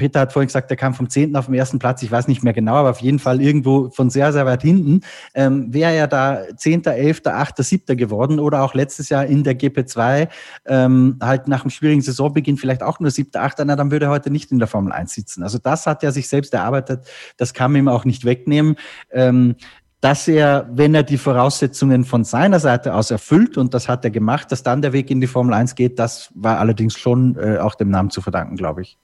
[0.00, 1.36] Peter hat vorhin gesagt, er kam vom 10.
[1.36, 4.08] auf den ersten Platz, ich weiß nicht mehr genau, aber auf jeden Fall irgendwo von
[4.08, 5.02] sehr, sehr weit hinten.
[5.34, 7.98] Ähm, Wäre er da 10., 11., 8., 7.
[7.98, 10.28] geworden oder auch letztes Jahr in der GP2
[10.64, 14.10] ähm, halt nach einem schwierigen Saisonbeginn vielleicht auch nur 7., 8., na, dann würde er
[14.10, 15.42] heute nicht in der Formel 1 sitzen.
[15.42, 18.76] Also das hat er sich selbst erarbeitet, das kann man ihm auch nicht wegnehmen.
[19.12, 19.56] Ähm,
[20.00, 24.10] dass er, wenn er die Voraussetzungen von seiner Seite aus erfüllt, und das hat er
[24.10, 27.58] gemacht, dass dann der Weg in die Formel 1 geht, das war allerdings schon äh,
[27.58, 28.96] auch dem Namen zu verdanken, glaube ich.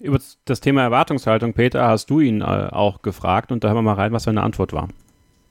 [0.00, 3.82] Über das Thema Erwartungshaltung, Peter, hast du ihn äh, auch gefragt und da hören wir
[3.82, 4.88] mal rein, was seine Antwort war.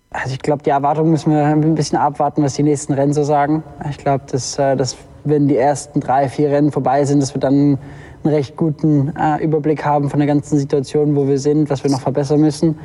[0.10, 3.24] Also ich glaube, die Erwartungen müssen wir ein bisschen abwarten, was die nächsten Rennen so
[3.24, 3.64] sagen.
[3.90, 7.40] Ich glaube, dass, äh, dass wenn die ersten drei, vier Rennen vorbei sind, dass wir
[7.40, 7.78] dann
[8.24, 11.92] einen recht guten äh, Überblick haben von der ganzen Situation, wo wir sind, was wir
[11.92, 12.78] noch verbessern müssen.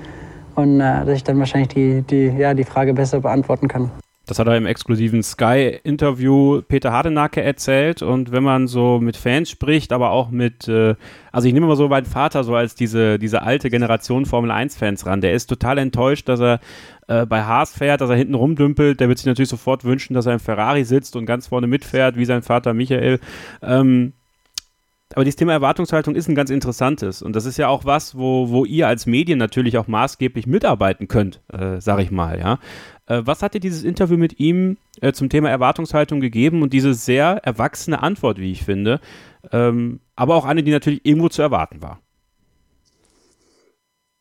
[0.54, 3.90] Und äh, dass ich dann wahrscheinlich die, die, ja, die Frage besser beantworten kann.
[4.26, 8.02] Das hat er im exklusiven Sky-Interview Peter Hardenacke erzählt.
[8.02, 10.96] Und wenn man so mit Fans spricht, aber auch mit, äh,
[11.30, 15.06] also ich nehme mal so meinen Vater so als diese, diese alte Generation Formel 1-Fans
[15.06, 15.20] ran.
[15.20, 16.58] Der ist total enttäuscht, dass er
[17.06, 18.98] äh, bei Haas fährt, dass er hinten rumdümpelt.
[18.98, 22.16] Der wird sich natürlich sofort wünschen, dass er im Ferrari sitzt und ganz vorne mitfährt,
[22.16, 23.20] wie sein Vater Michael.
[23.62, 24.12] Ähm,
[25.14, 27.22] aber dieses Thema Erwartungshaltung ist ein ganz interessantes.
[27.22, 31.06] Und das ist ja auch was, wo, wo ihr als Medien natürlich auch maßgeblich mitarbeiten
[31.06, 32.58] könnt, äh, sag ich mal, ja.
[33.06, 36.94] Äh, was hat dir dieses Interview mit ihm äh, zum Thema Erwartungshaltung gegeben und diese
[36.94, 39.00] sehr erwachsene Antwort, wie ich finde,
[39.52, 42.00] ähm, aber auch eine, die natürlich irgendwo zu erwarten war?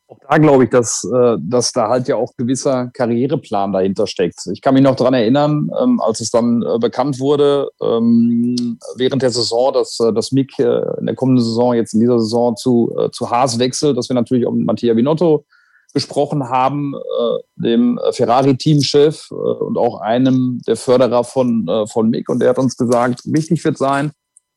[0.07, 4.39] Auch da glaube ich, dass, äh, dass da halt ja auch gewisser Karriereplan dahinter steckt.
[4.53, 9.23] Ich kann mich noch daran erinnern, ähm, als es dann äh, bekannt wurde, ähm, während
[9.23, 13.31] der Saison, dass, dass Mick in der kommenden Saison, jetzt in dieser Saison zu, zu
[13.31, 15.43] Haas wechselt, dass wir natürlich auch mit Mattia Binotto
[15.95, 22.29] gesprochen haben, äh, dem Ferrari-Teamchef äh, und auch einem der Förderer von, äh, von Mick.
[22.29, 24.11] Und der hat uns gesagt, wichtig wird sein,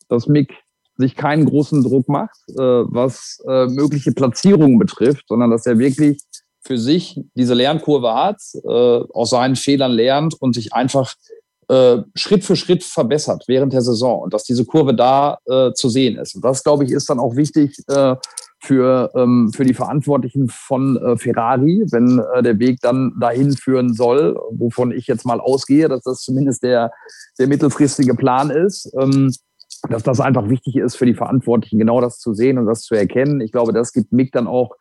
[0.09, 0.53] dass Mick
[0.97, 6.21] sich keinen großen Druck macht, äh, was äh, mögliche Platzierungen betrifft, sondern dass er wirklich
[6.61, 11.15] für sich diese Lernkurve hat, äh, aus seinen Fehlern lernt und sich einfach
[11.69, 15.89] äh, Schritt für Schritt verbessert während der Saison und dass diese Kurve da äh, zu
[15.89, 16.35] sehen ist.
[16.35, 18.17] Und das, glaube ich, ist dann auch wichtig äh,
[18.61, 23.95] für, ähm, für die Verantwortlichen von äh, Ferrari, wenn äh, der Weg dann dahin führen
[23.95, 26.91] soll, wovon ich jetzt mal ausgehe, dass das zumindest der,
[27.39, 28.93] der mittelfristige Plan ist.
[28.99, 29.33] Ähm,
[29.89, 32.97] dass das einfach wichtig ist für die Verantwortlichen, genau das zu sehen und das zu
[32.97, 33.41] erkennen.
[33.41, 34.75] Ich glaube, das gibt Mick dann auch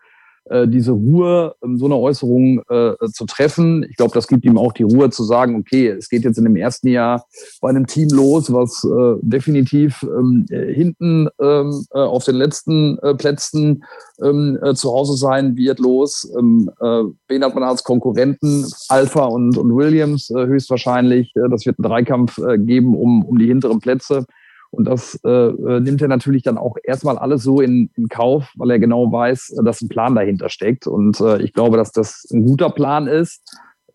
[0.49, 3.85] äh, diese Ruhe, so eine Äußerung äh, zu treffen.
[3.89, 6.43] Ich glaube, das gibt ihm auch die Ruhe zu sagen, okay, es geht jetzt in
[6.43, 7.25] dem ersten Jahr
[7.61, 13.15] bei einem Team los, was äh, definitiv ähm, hinten ähm, äh, auf den letzten äh,
[13.15, 13.83] Plätzen
[14.23, 16.29] ähm, äh, zu Hause sein wird, los.
[16.37, 18.65] Ähm, äh, wen hat man als Konkurrenten?
[18.89, 21.31] Alpha und, und Williams äh, höchstwahrscheinlich.
[21.35, 24.25] Äh, das wird einen Dreikampf äh, geben um, um die hinteren Plätze.
[24.71, 28.51] Und das äh, äh, nimmt er natürlich dann auch erstmal alles so in, in Kauf,
[28.55, 30.87] weil er genau weiß, äh, dass ein Plan dahinter steckt.
[30.87, 33.41] Und äh, ich glaube, dass das ein guter Plan ist,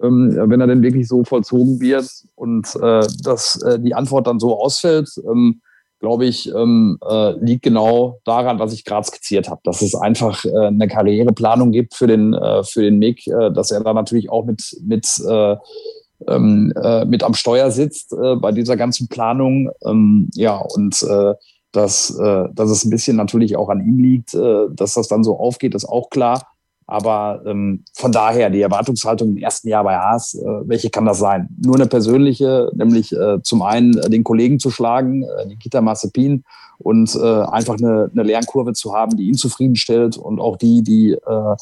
[0.03, 4.41] ähm, wenn er denn wirklich so vollzogen wird und äh, dass äh, die Antwort dann
[4.41, 5.09] so ausfällt.
[5.29, 5.61] Ähm,
[6.03, 10.45] glaube ich, ähm, äh, liegt genau daran, was ich gerade skizziert habe, dass es einfach
[10.45, 14.29] äh, eine Karriereplanung gibt für den, äh, für den Mick, äh, dass er da natürlich
[14.29, 15.07] auch mit, mit
[16.29, 19.71] ähm, äh, mit am Steuer sitzt äh, bei dieser ganzen Planung.
[19.85, 21.35] Ähm, ja, und äh,
[21.73, 25.25] dass, äh, dass es ein bisschen natürlich auch an ihm liegt, äh, dass das dann
[25.25, 26.47] so aufgeht, ist auch klar.
[26.87, 31.19] Aber ähm, von daher, die Erwartungshaltung im ersten Jahr bei Haas, äh, welche kann das
[31.19, 31.49] sein?
[31.65, 36.45] Nur eine persönliche, nämlich äh, zum einen äh, den Kollegen zu schlagen, äh, Nikita Mazepin,
[36.79, 41.13] und äh, einfach eine, eine Lernkurve zu haben, die ihn zufriedenstellt und auch die, die,
[41.13, 41.57] äh,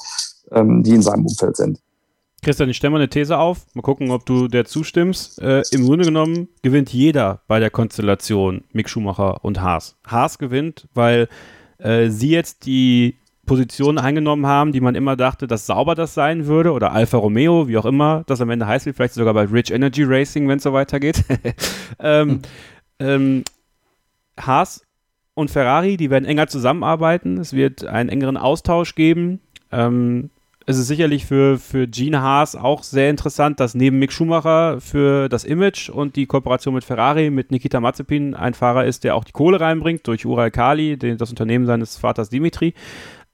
[0.52, 1.78] ähm, die in seinem Umfeld sind.
[2.43, 3.66] Christian, ich stelle mal eine These auf.
[3.74, 5.41] Mal gucken, ob du der zustimmst.
[5.43, 9.99] Äh, Im Grunde genommen gewinnt jeder bei der Konstellation Mick Schumacher und Haas.
[10.07, 11.28] Haas gewinnt, weil
[11.78, 16.47] äh, sie jetzt die Position eingenommen haben, die man immer dachte, dass sauber das sein
[16.47, 19.45] würde, oder Alfa Romeo, wie auch immer das am Ende heißt, wie vielleicht sogar bei
[19.45, 21.24] Rich Energy Racing, wenn es so weitergeht.
[21.99, 22.43] ähm, hm.
[23.01, 23.45] ähm,
[24.41, 24.86] Haas
[25.34, 27.38] und Ferrari, die werden enger zusammenarbeiten.
[27.38, 29.41] Es wird einen engeren Austausch geben.
[29.72, 30.30] Ähm,
[30.66, 35.28] es ist sicherlich für, für Gene Haas auch sehr interessant, dass neben Mick Schumacher für
[35.28, 39.24] das Image und die Kooperation mit Ferrari, mit Nikita Mazepin ein Fahrer ist, der auch
[39.24, 42.74] die Kohle reinbringt durch Ural Kali, den, das Unternehmen seines Vaters Dimitri.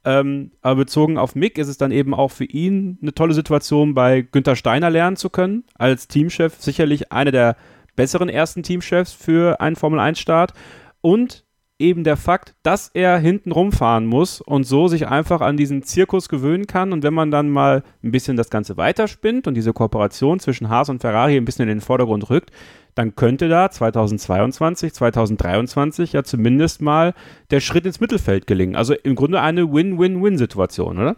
[0.05, 3.95] Ähm, aber bezogen auf Mick ist es dann eben auch für ihn eine tolle Situation,
[3.95, 5.64] bei Günther Steiner lernen zu können.
[5.74, 7.57] Als Teamchef sicherlich einer der
[7.97, 10.53] besseren ersten Teamchefs für einen Formel-1-Start.
[11.01, 11.45] Und
[11.79, 16.29] eben der Fakt, dass er hinten rumfahren muss und so sich einfach an diesen Zirkus
[16.29, 16.93] gewöhnen kann.
[16.93, 20.89] Und wenn man dann mal ein bisschen das Ganze weiterspinnt und diese Kooperation zwischen Haas
[20.89, 22.51] und Ferrari ein bisschen in den Vordergrund rückt,
[22.95, 27.12] dann könnte da 2022, 2023 ja zumindest mal
[27.51, 28.74] der Schritt ins Mittelfeld gelingen.
[28.74, 31.16] Also im Grunde eine Win-Win-Win-Situation, oder?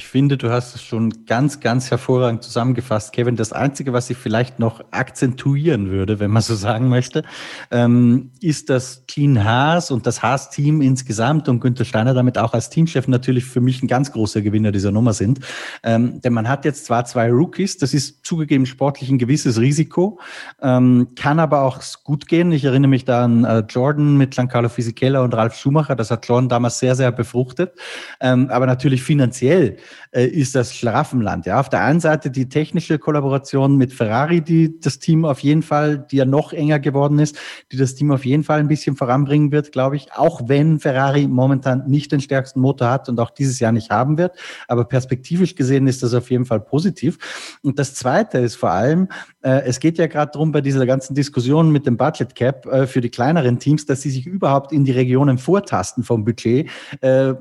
[0.00, 3.36] Ich finde, du hast es schon ganz, ganz hervorragend zusammengefasst, Kevin.
[3.36, 7.22] Das Einzige, was ich vielleicht noch akzentuieren würde, wenn man so sagen möchte,
[7.70, 12.70] ähm, ist, dass Clean Haas und das Haas-Team insgesamt und Günther Steiner damit auch als
[12.70, 15.40] Teamchef natürlich für mich ein ganz großer Gewinner dieser Nummer sind.
[15.82, 20.18] Ähm, denn man hat jetzt zwar zwei Rookies, das ist zugegeben sportlich ein gewisses Risiko,
[20.62, 22.52] ähm, kann aber auch gut gehen.
[22.52, 25.94] Ich erinnere mich da an äh, Jordan mit Giancarlo Fisichella und Ralf Schumacher.
[25.94, 27.74] Das hat Jordan damals sehr, sehr befruchtet.
[28.18, 29.76] Ähm, aber natürlich finanziell
[30.12, 31.46] äh, ist das Schlaraffenland.
[31.46, 35.62] Ja, auf der einen Seite die technische Kollaboration mit Ferrari, die das Team auf jeden
[35.62, 37.36] Fall, die ja noch enger geworden ist,
[37.72, 40.12] die das Team auf jeden Fall ein bisschen voranbringen wird, glaube ich.
[40.12, 44.18] Auch wenn Ferrari momentan nicht den stärksten Motor hat und auch dieses Jahr nicht haben
[44.18, 44.36] wird.
[44.68, 47.58] Aber perspektivisch gesehen ist das auf jeden Fall positiv.
[47.62, 49.08] Und das zweite ist vor allem,
[49.42, 52.86] äh, es geht ja gerade darum bei dieser ganzen Diskussion mit dem Budget Cap äh,
[52.86, 56.68] für die kleineren Teams, dass sie sich überhaupt in die Regionen vortasten vom Budget,
[57.00, 57.34] äh,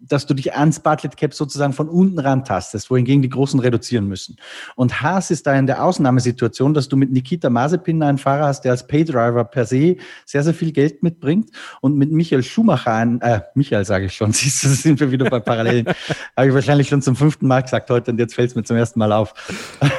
[0.00, 4.36] dass du dich ans Budget Cap sozusagen von unten rantastest, wohingegen die Großen reduzieren müssen.
[4.74, 8.62] Und Haas ist da in der Ausnahmesituation, dass du mit Nikita Mazepin einen Fahrer hast,
[8.62, 13.20] der als Paydriver per se sehr, sehr viel Geld mitbringt und mit Michael Schumacher einen,
[13.20, 15.86] äh, Michael sage ich schon, siehst du, sind wir wieder bei Parallelen.
[16.36, 18.76] Habe ich wahrscheinlich schon zum fünften Mal gesagt heute und jetzt fällt es mir zum
[18.76, 19.34] ersten Mal auf.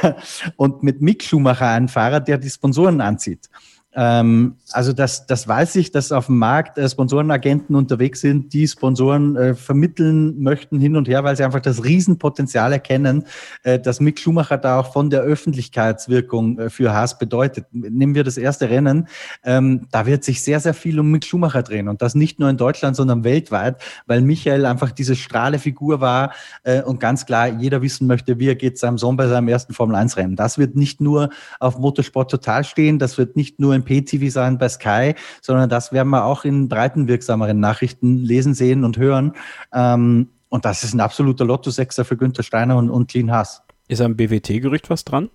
[0.55, 3.49] und mit Mick Schumacher einen Fahrer, der die Sponsoren anzieht.
[3.97, 8.67] Ähm, also das, das weiß ich, dass auf dem Markt äh, Sponsorenagenten unterwegs sind, die
[8.67, 13.25] Sponsoren äh, vermitteln möchten hin und her, weil sie einfach das Riesenpotenzial erkennen,
[13.63, 17.65] äh, dass Mick Schumacher da auch von der Öffentlichkeitswirkung äh, für Haas bedeutet.
[17.71, 19.07] Nehmen wir das erste Rennen,
[19.43, 22.51] ähm, da wird sich sehr, sehr viel um Mick Schumacher drehen und das nicht nur
[22.51, 26.33] in Deutschland, sondern weltweit, weil Michael einfach diese Strahlefigur war
[26.63, 29.73] äh, und ganz klar jeder wissen möchte, wie er geht seinem Sohn bei seinem ersten
[29.73, 30.35] Formel-1-Rennen.
[30.35, 31.29] Das wird nicht nur
[31.59, 35.91] auf Motorsport total stehen, das wird nicht nur im Pay-TV sein bei Sky, sondern das
[35.91, 39.33] werden wir auch in breitenwirksameren Nachrichten lesen, sehen und hören.
[39.73, 43.63] Ähm, und das ist ein absoluter Lotto-Sechser für Günther Steiner und, und Clean Haas.
[43.87, 45.29] Ist am BWT-Gerücht was dran?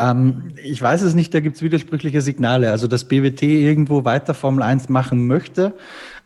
[0.00, 2.70] Ähm, ich weiß es nicht, da gibt es widersprüchliche Signale.
[2.70, 5.74] Also, dass BWT irgendwo weiter Formel 1 machen möchte,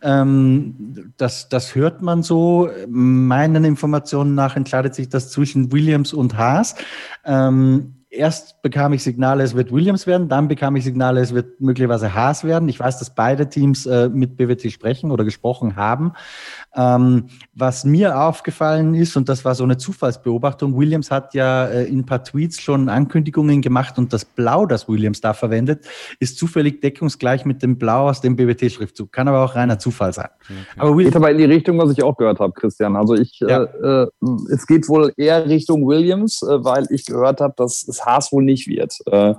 [0.01, 2.69] ähm, das, das hört man so.
[2.87, 6.75] Meinen Informationen nach entscheidet sich das zwischen Williams und Haas.
[7.25, 11.59] Ähm, erst bekam ich Signale, es wird Williams werden, dann bekam ich Signale, es wird
[11.61, 12.69] möglicherweise Haas werden.
[12.69, 16.13] Ich weiß, dass beide Teams äh, mit BWT sprechen oder gesprochen haben.
[16.75, 21.85] Ähm, was mir aufgefallen ist, und das war so eine Zufallsbeobachtung, Williams hat ja äh,
[21.85, 25.85] in ein paar Tweets schon Ankündigungen gemacht und das Blau, das Williams da verwendet,
[26.19, 29.11] ist zufällig deckungsgleich mit dem Blau aus dem BWT-Schriftzug.
[29.11, 30.29] Kann aber auch reiner Zufall sein.
[30.41, 30.53] Okay.
[30.77, 32.95] Aber Williams geht aber in die Richtung, was ich auch gehört habe, Christian.
[32.95, 33.63] Also ich, ja.
[33.63, 34.07] äh, äh,
[34.51, 38.43] es geht wohl eher Richtung Williams, äh, weil ich gehört habe, dass es Haas wohl
[38.43, 38.97] nicht wird.
[39.05, 39.33] Äh,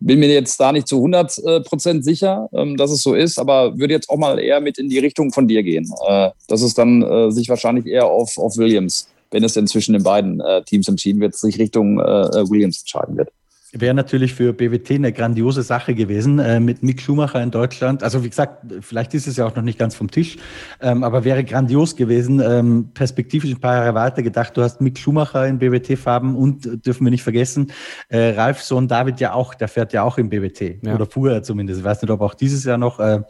[0.00, 3.38] bin mir jetzt da nicht zu 100 äh, Prozent sicher, ähm, dass es so ist,
[3.38, 5.90] aber würde jetzt auch mal eher mit in die Richtung von dir gehen.
[6.48, 10.42] dass es dann sich wahrscheinlich eher auf, auf Williams, wenn es denn zwischen den beiden
[10.66, 13.30] Teams entschieden wird, sich Richtung Williams entscheiden wird.
[13.72, 18.02] Wäre natürlich für BWT eine grandiose Sache gewesen äh, mit Mick Schumacher in Deutschland.
[18.02, 20.38] Also wie gesagt, vielleicht ist es ja auch noch nicht ganz vom Tisch,
[20.80, 22.40] ähm, aber wäre grandios gewesen.
[22.40, 24.56] Ähm, perspektivisch ein paar Jahre weiter gedacht.
[24.56, 27.70] Du hast Mick Schumacher in BWT-Farben und äh, dürfen wir nicht vergessen,
[28.08, 30.94] äh, Ralf Sohn David ja auch, der fährt ja auch im BWT ja.
[30.94, 31.80] oder fuhr er zumindest.
[31.80, 32.98] Ich weiß nicht, ob auch dieses Jahr noch.
[33.00, 33.20] Äh,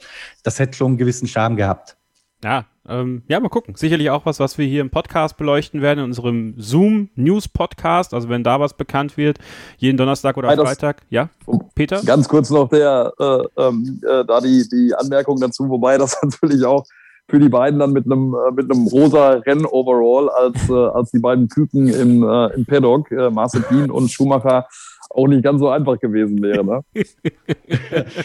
[0.45, 1.97] das hätte schon einen gewissen Charme gehabt.
[2.45, 3.75] Ja, ähm, ja, mal gucken.
[3.77, 8.15] Sicherlich auch was, was wir hier im Podcast beleuchten werden, in unserem Zoom News Podcast.
[8.15, 9.39] Also wenn da was bekannt wird,
[9.77, 11.03] jeden Donnerstag oder ja, Freitag.
[11.11, 11.29] Ja,
[11.75, 12.01] Peter?
[12.05, 16.65] Ganz kurz noch der, äh, ähm, äh, da die, die Anmerkung dazu, wobei das natürlich
[16.65, 16.85] auch
[17.29, 21.19] für die beiden dann mit einem äh, mit einem rosa Renn-Overall als, äh, als die
[21.19, 24.67] beiden Küken im, äh, im Paddock, äh, Mazepin und Schumacher,
[25.11, 26.65] auch nicht ganz so einfach gewesen wäre.
[26.65, 26.81] Ne?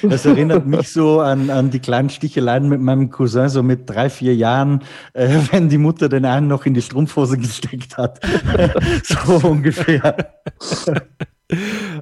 [0.04, 4.10] Das erinnert mich so an, an die kleinen Sticheleien mit meinem Cousin, so mit drei,
[4.10, 4.82] vier Jahren,
[5.14, 8.20] äh, wenn die Mutter den einen noch in die Strumpfhose gesteckt hat.
[9.04, 10.34] so ungefähr.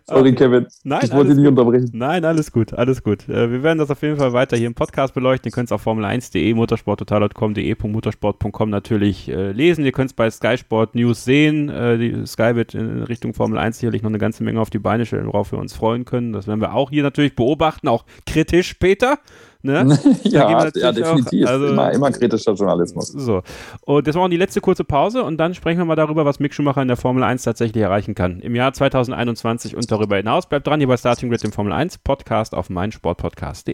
[0.08, 0.68] Sorry, Kevin.
[0.84, 1.60] Nein, ich wollte alles dich nicht gut.
[1.60, 1.90] unterbrechen.
[1.94, 3.30] Nein, alles gut, alles gut.
[3.30, 5.50] Äh, Wir werden das auf jeden Fall weiter hier im Podcast beleuchten.
[5.50, 9.86] Ihr könnt es auf formel1.de, motorsporttotal.com, de.motorsport.com natürlich äh, lesen.
[9.86, 11.70] Ihr könnt es bei Sky Sport News sehen.
[11.70, 14.80] Äh, die Sky wird in Richtung Formel 1 sicherlich noch eine ganze Menge auf die
[14.80, 16.34] Beine stellen, worauf wir uns freuen können.
[16.34, 19.20] Das werden wir auch hier natürlich beobachten, auch kritisch, Peter.
[19.64, 20.00] Ne?
[20.24, 21.46] Ja, ja, definitiv.
[21.46, 23.08] Auch, also, immer, immer kritischer Journalismus.
[23.08, 23.42] so.
[23.82, 26.40] Und das war auch die letzte kurze Pause und dann sprechen wir mal darüber, was
[26.40, 28.40] Mick Schumacher in der Formel 1 tatsächlich erreichen kann.
[28.40, 30.48] Im Jahr 2021 und darüber hinaus.
[30.48, 33.74] Bleibt dran hier bei Starting Grid, dem Formel 1 Podcast auf meinsportpodcast.de.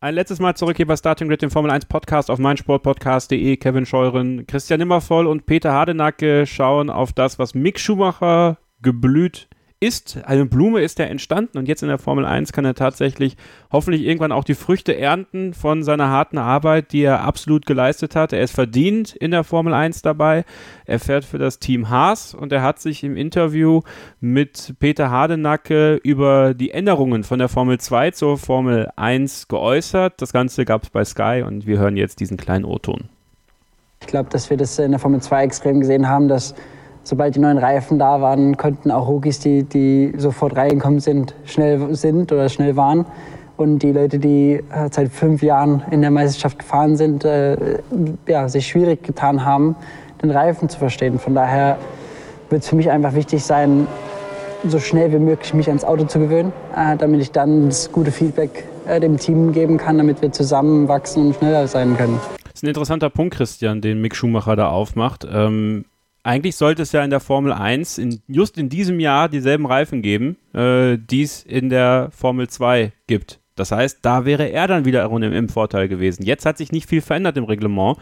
[0.00, 3.56] Ein letztes Mal zurück hier bei Starting Grid, dem Formel 1 Podcast auf meinsportpodcast.de.
[3.56, 9.48] Kevin Scheuren, Christian Nimmervoll und Peter Hardenacke schauen auf das, was Mick Schumacher geblüht
[9.82, 10.18] ist.
[10.24, 13.36] Eine Blume ist er entstanden und jetzt in der Formel 1 kann er tatsächlich
[13.70, 18.32] hoffentlich irgendwann auch die Früchte ernten von seiner harten Arbeit, die er absolut geleistet hat.
[18.32, 20.44] Er ist verdient in der Formel 1 dabei.
[20.86, 23.80] Er fährt für das Team Haas und er hat sich im Interview
[24.20, 30.22] mit Peter Hardenacke über die Änderungen von der Formel 2 zur Formel 1 geäußert.
[30.22, 33.08] Das Ganze gab es bei Sky und wir hören jetzt diesen kleinen O-Ton.
[34.00, 36.54] Ich glaube, dass wir das in der Formel 2 extrem gesehen haben, dass
[37.04, 41.94] sobald die neuen Reifen da waren, konnten auch Rookies, die, die sofort reingekommen sind, schnell
[41.94, 43.06] sind oder schnell waren.
[43.56, 47.78] Und die Leute, die äh, seit fünf Jahren in der Meisterschaft gefahren sind, äh,
[48.26, 49.76] ja, sich schwierig getan haben,
[50.22, 51.18] den Reifen zu verstehen.
[51.18, 51.78] Von daher
[52.50, 53.86] wird es für mich einfach wichtig sein,
[54.66, 58.12] so schnell wie möglich mich ans Auto zu gewöhnen, äh, damit ich dann das gute
[58.12, 62.18] Feedback äh, dem Team geben kann, damit wir zusammen wachsen und schneller sein können.
[62.44, 65.26] Das ist ein interessanter Punkt, Christian, den Mick Schumacher da aufmacht.
[65.30, 65.84] Ähm,
[66.22, 70.02] eigentlich sollte es ja in der Formel 1 in, just in diesem Jahr dieselben Reifen
[70.02, 73.40] geben, äh, die es in der Formel 2 gibt.
[73.54, 76.24] Das heißt, da wäre er dann wieder im, im Vorteil gewesen.
[76.24, 77.98] Jetzt hat sich nicht viel verändert im Reglement.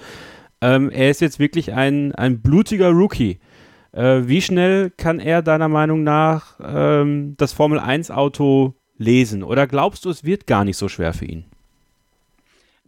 [0.61, 3.41] Ähm, er ist jetzt wirklich ein, ein blutiger Rookie.
[3.93, 9.43] Äh, wie schnell kann er deiner Meinung nach ähm, das Formel 1 Auto lesen?
[9.43, 11.47] Oder glaubst du, es wird gar nicht so schwer für ihn?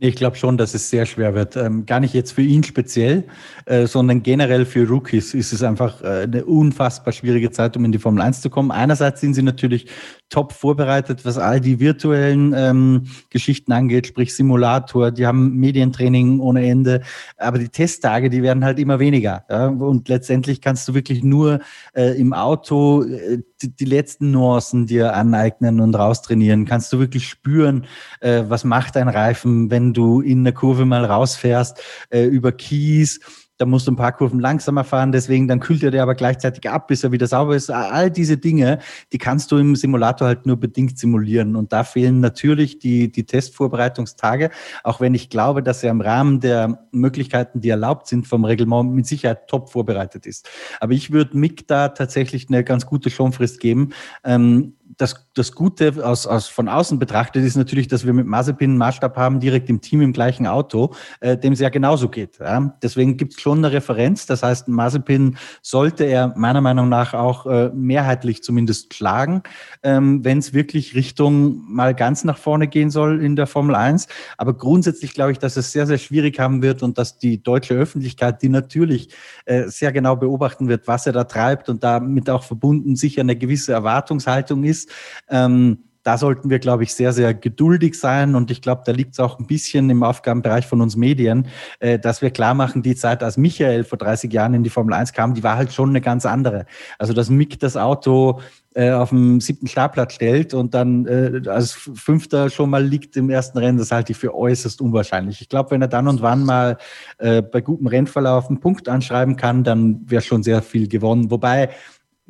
[0.04, 1.54] Ich glaube schon, dass es sehr schwer wird.
[1.54, 3.22] Ähm, gar nicht jetzt für ihn speziell,
[3.66, 7.92] äh, sondern generell für Rookies ist es einfach äh, eine unfassbar schwierige Zeit, um in
[7.92, 8.72] die Formel 1 zu kommen.
[8.72, 9.86] Einerseits sind sie natürlich
[10.32, 16.66] top vorbereitet, was all die virtuellen ähm, Geschichten angeht, sprich Simulator, die haben Medientraining ohne
[16.66, 17.02] Ende,
[17.36, 19.44] aber die Testtage, die werden halt immer weniger.
[19.50, 19.68] Ja?
[19.68, 21.60] Und letztendlich kannst du wirklich nur
[21.94, 26.64] äh, im Auto äh, die, die letzten Nuancen dir aneignen und raustrainieren.
[26.64, 27.84] Kannst du wirklich spüren,
[28.20, 31.78] äh, was macht ein Reifen, wenn du in der Kurve mal rausfährst,
[32.08, 33.20] äh, über Kies,
[33.62, 36.68] da musst du ein paar Kurven langsamer fahren, deswegen dann kühlt er dir aber gleichzeitig
[36.68, 37.70] ab, bis er wieder sauber ist.
[37.70, 38.80] All diese Dinge,
[39.12, 41.54] die kannst du im Simulator halt nur bedingt simulieren.
[41.54, 44.50] Und da fehlen natürlich die, die Testvorbereitungstage,
[44.82, 48.92] auch wenn ich glaube, dass er im Rahmen der Möglichkeiten, die erlaubt sind vom Reglement,
[48.92, 50.48] mit Sicherheit top vorbereitet ist.
[50.80, 53.90] Aber ich würde Mick da tatsächlich eine ganz gute Schonfrist geben.
[54.24, 58.70] Ähm, das, das Gute aus, aus von außen betrachtet ist natürlich, dass wir mit Mazepin
[58.70, 62.38] einen Maßstab haben, direkt im Team im gleichen Auto, äh, dem es ja genauso geht.
[62.38, 62.74] Ja?
[62.82, 64.26] Deswegen gibt es schon eine Referenz.
[64.26, 69.42] Das heißt, Mazepin sollte er meiner Meinung nach auch äh, mehrheitlich zumindest schlagen,
[69.82, 74.08] ähm, wenn es wirklich Richtung mal ganz nach vorne gehen soll in der Formel 1.
[74.36, 77.74] Aber grundsätzlich glaube ich, dass es sehr, sehr schwierig haben wird und dass die deutsche
[77.74, 79.08] Öffentlichkeit, die natürlich
[79.46, 83.36] äh, sehr genau beobachten wird, was er da treibt und damit auch verbunden sicher eine
[83.36, 84.81] gewisse Erwartungshaltung ist,
[85.28, 88.34] ähm, da sollten wir, glaube ich, sehr, sehr geduldig sein.
[88.34, 91.46] Und ich glaube, da liegt es auch ein bisschen im Aufgabenbereich von uns Medien,
[91.78, 94.94] äh, dass wir klar machen, die Zeit, als Michael vor 30 Jahren in die Formel
[94.94, 96.66] 1 kam, die war halt schon eine ganz andere.
[96.98, 98.40] Also, dass Mick das Auto
[98.74, 103.30] äh, auf dem siebten Startplatz stellt und dann äh, als Fünfter schon mal liegt im
[103.30, 105.40] ersten Rennen, das halte ich für äußerst unwahrscheinlich.
[105.40, 106.78] Ich glaube, wenn er dann und wann mal
[107.18, 111.30] äh, bei gutem Rennverlauf einen Punkt anschreiben kann, dann wäre schon sehr viel gewonnen.
[111.30, 111.68] Wobei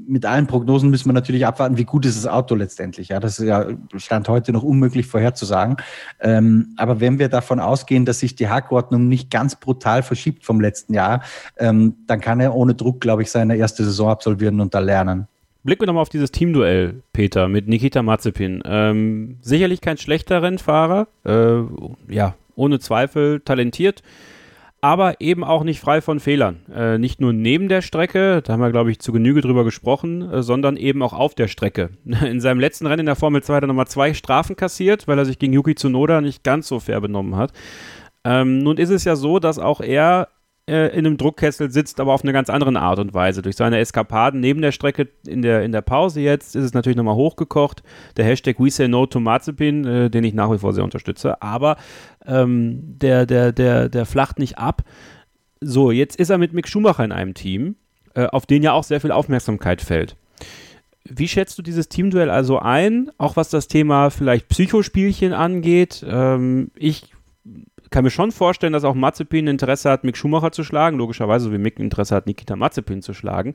[0.06, 3.08] mit allen Prognosen müssen wir natürlich abwarten, wie gut ist das Auto letztendlich.
[3.08, 5.76] Ja, das ist ja Stand heute noch unmöglich vorherzusagen.
[6.20, 10.60] Ähm, aber wenn wir davon ausgehen, dass sich die Hackordnung nicht ganz brutal verschiebt vom
[10.60, 11.22] letzten Jahr,
[11.56, 15.28] ähm, dann kann er ohne Druck, glaube ich, seine erste Saison absolvieren und da lernen.
[15.64, 18.62] Blicken wir nochmal auf dieses Teamduell, Peter, mit Nikita Mazepin.
[18.64, 21.62] Ähm, sicherlich kein schlechter Rennfahrer, äh,
[22.12, 24.02] ja, ohne Zweifel talentiert.
[24.82, 26.66] Aber eben auch nicht frei von Fehlern.
[26.74, 30.28] Äh, nicht nur neben der Strecke, da haben wir, glaube ich, zu Genüge drüber gesprochen,
[30.28, 31.90] äh, sondern eben auch auf der Strecke.
[32.04, 35.18] In seinem letzten Rennen in der Formel 2 hat er nochmal zwei Strafen kassiert, weil
[35.18, 37.52] er sich gegen Yuki Tsunoda nicht ganz so fair benommen hat.
[38.24, 40.28] Ähm, nun ist es ja so, dass auch er
[40.68, 43.42] äh, in einem Druckkessel sitzt, aber auf eine ganz andere Art und Weise.
[43.42, 46.96] Durch seine Eskapaden neben der Strecke in der, in der Pause jetzt ist es natürlich
[46.96, 47.82] nochmal hochgekocht.
[48.16, 51.42] Der Hashtag We Say No to Mazepin, äh, den ich nach wie vor sehr unterstütze,
[51.42, 51.76] aber
[52.26, 54.82] ähm, der, der, der, der flacht nicht ab.
[55.60, 57.76] So, jetzt ist er mit Mick Schumacher in einem Team,
[58.14, 60.16] äh, auf den ja auch sehr viel Aufmerksamkeit fällt.
[61.04, 66.04] Wie schätzt du dieses Teamduell also ein, auch was das Thema vielleicht Psychospielchen angeht?
[66.08, 67.12] Ähm, ich
[67.92, 71.52] kann mir schon vorstellen, dass auch Mazepin Interesse hat, Mick Schumacher zu schlagen, logischerweise, so
[71.52, 73.54] wie Mick Interesse hat, Nikita Mazepin zu schlagen.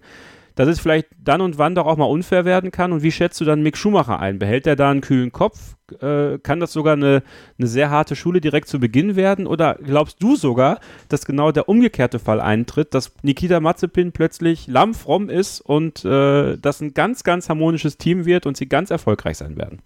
[0.55, 2.91] Dass es vielleicht dann und wann doch auch mal unfair werden kann.
[2.91, 4.39] Und wie schätzt du dann Mick Schumacher ein?
[4.39, 5.75] Behält er da einen kühlen Kopf?
[6.01, 7.21] Äh, kann das sogar eine,
[7.59, 9.45] eine sehr harte Schule direkt zu Beginn werden?
[9.45, 10.79] Oder glaubst du sogar,
[11.09, 16.81] dass genau der umgekehrte Fall eintritt, dass Nikita Mazepin plötzlich lammfromm ist und äh, das
[16.81, 19.79] ein ganz, ganz harmonisches Team wird und sie ganz erfolgreich sein werden?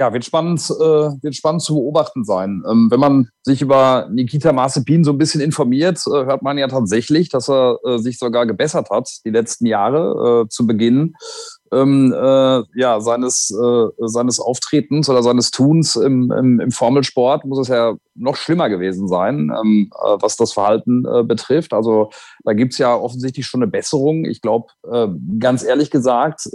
[0.00, 2.62] Ja, wird spannend, äh, wird spannend zu beobachten sein.
[2.66, 6.68] Ähm, wenn man sich über Nikita Mazepin so ein bisschen informiert, äh, hört man ja
[6.68, 11.16] tatsächlich, dass er äh, sich sogar gebessert hat die letzten Jahre äh, zu Beginn
[11.70, 17.58] ähm, äh, ja, seines, äh, seines Auftretens oder seines Tuns im, im, im, Formelsport muss
[17.58, 21.74] es ja noch schlimmer gewesen sein, ähm, was das Verhalten betrifft.
[21.74, 22.10] Also
[22.44, 24.24] da gibt es ja offensichtlich schon eine Besserung.
[24.24, 24.66] Ich glaube,
[25.38, 26.48] ganz ehrlich gesagt,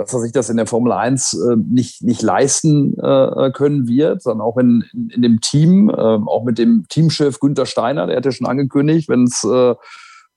[0.00, 4.22] dass er sich das in der Formel 1 äh, nicht, nicht leisten äh, können wird,
[4.22, 8.16] sondern auch in, in, in dem Team, äh, auch mit dem Teamchef Günther Steiner, der
[8.16, 9.74] hatte schon angekündigt, wenn es äh,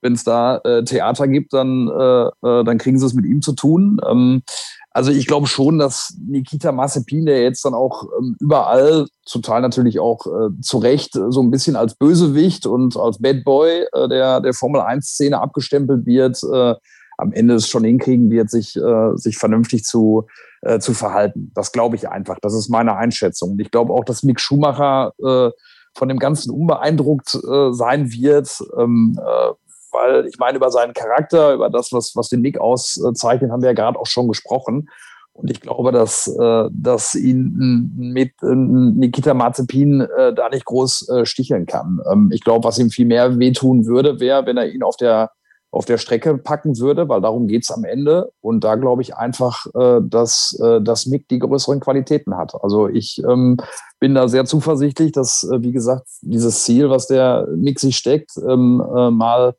[0.00, 3.52] wenn es da äh, Theater gibt, dann, äh, dann kriegen sie es mit ihm zu
[3.52, 3.98] tun.
[4.06, 4.42] Ähm,
[4.90, 9.62] also ich glaube schon, dass Nikita Mazepin, der jetzt dann auch ähm, überall, zum Teil
[9.62, 14.08] natürlich auch äh, zu Recht, so ein bisschen als Bösewicht und als Bad Boy äh,
[14.08, 16.74] der, der Formel 1-Szene abgestempelt wird, äh,
[17.16, 20.26] am Ende es schon hinkriegen wird, sich, äh, sich vernünftig zu,
[20.62, 21.52] äh, zu verhalten.
[21.54, 22.38] Das glaube ich einfach.
[22.40, 23.52] Das ist meine Einschätzung.
[23.52, 25.50] Und ich glaube auch, dass Mick Schumacher äh,
[25.96, 29.52] von dem Ganzen unbeeindruckt äh, sein wird, ähm, äh,
[29.92, 33.70] weil ich meine, über seinen Charakter, über das, was, was den Nick auszeichnet, haben wir
[33.70, 34.88] ja gerade auch schon gesprochen.
[35.32, 41.26] Und ich glaube, dass, äh, dass ihn mit Nikita Mazepin äh, da nicht groß äh,
[41.26, 42.00] sticheln kann.
[42.10, 45.30] Ähm, ich glaube, was ihm viel mehr wehtun würde, wäre, wenn er ihn auf der
[45.74, 48.30] auf der Strecke packen würde, weil darum geht es am Ende.
[48.40, 52.54] Und da glaube ich einfach, äh, dass, äh, dass Mick die größeren Qualitäten hat.
[52.62, 53.56] Also ich ähm,
[53.98, 58.32] bin da sehr zuversichtlich, dass, äh, wie gesagt, dieses Ziel, was der Mick sich steckt,
[58.48, 59.54] ähm, äh, mal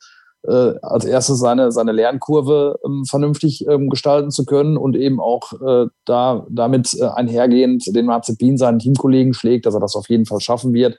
[0.47, 5.53] äh, als erstes seine, seine Lernkurve ähm, vernünftig ähm, gestalten zu können und eben auch
[5.61, 10.39] äh, da damit einhergehend den Marzipin seinen Teamkollegen schlägt, dass er das auf jeden Fall
[10.39, 10.97] schaffen wird.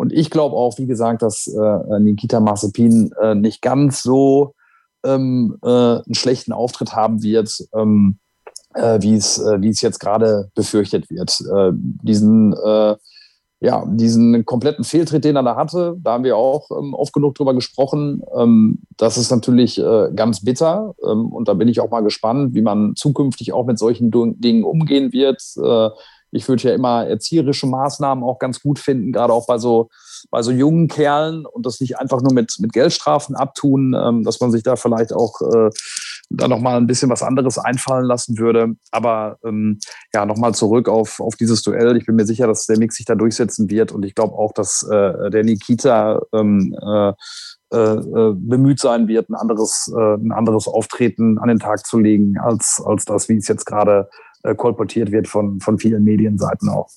[0.00, 4.54] Und ich glaube auch, wie gesagt, dass äh, Nikita Mazepin äh, nicht ganz so
[5.04, 8.18] ähm, äh, einen schlechten Auftritt haben wird, ähm,
[8.72, 11.38] äh, wie es äh, wie es jetzt gerade befürchtet wird.
[11.42, 12.54] Äh, diesen
[13.62, 17.34] ja, diesen kompletten Fehltritt, den er da hatte, da haben wir auch ähm, oft genug
[17.34, 18.22] drüber gesprochen.
[18.34, 20.94] Ähm, das ist natürlich äh, ganz bitter.
[21.06, 24.64] Ähm, und da bin ich auch mal gespannt, wie man zukünftig auch mit solchen Dingen
[24.64, 25.42] umgehen wird.
[25.62, 25.90] Äh,
[26.32, 29.88] ich würde ja immer erzieherische Maßnahmen auch ganz gut finden, gerade auch bei so,
[30.30, 34.40] bei so jungen Kerlen und das nicht einfach nur mit, mit Geldstrafen abtun, ähm, dass
[34.40, 35.70] man sich da vielleicht auch äh,
[36.30, 38.74] da nochmal ein bisschen was anderes einfallen lassen würde.
[38.92, 39.80] Aber ähm,
[40.14, 41.96] ja, nochmal zurück auf, auf dieses Duell.
[41.96, 44.52] Ich bin mir sicher, dass der Mix sich da durchsetzen wird und ich glaube auch,
[44.52, 47.12] dass äh, der Nikita ähm, äh,
[47.72, 51.98] äh, äh bemüht sein wird, ein anderes, äh, ein anderes Auftreten an den Tag zu
[51.98, 54.08] legen, als, als das, wie es jetzt gerade
[54.42, 56.88] äh, kolportiert wird von, von vielen Medienseiten auch.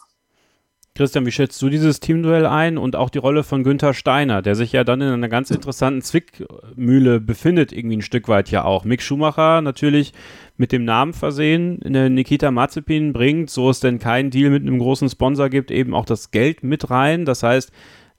[0.96, 4.54] Christian, wie schätzt du dieses Teamduell ein und auch die Rolle von Günther Steiner, der
[4.54, 8.86] sich ja dann in einer ganz interessanten Zwickmühle befindet, irgendwie ein Stück weit ja auch.
[8.86, 10.14] Mick Schumacher natürlich
[10.56, 14.78] mit dem Namen versehen, eine Nikita Mazepin bringt, so es denn keinen Deal mit einem
[14.78, 17.26] großen Sponsor gibt, eben auch das Geld mit rein.
[17.26, 17.72] Das heißt,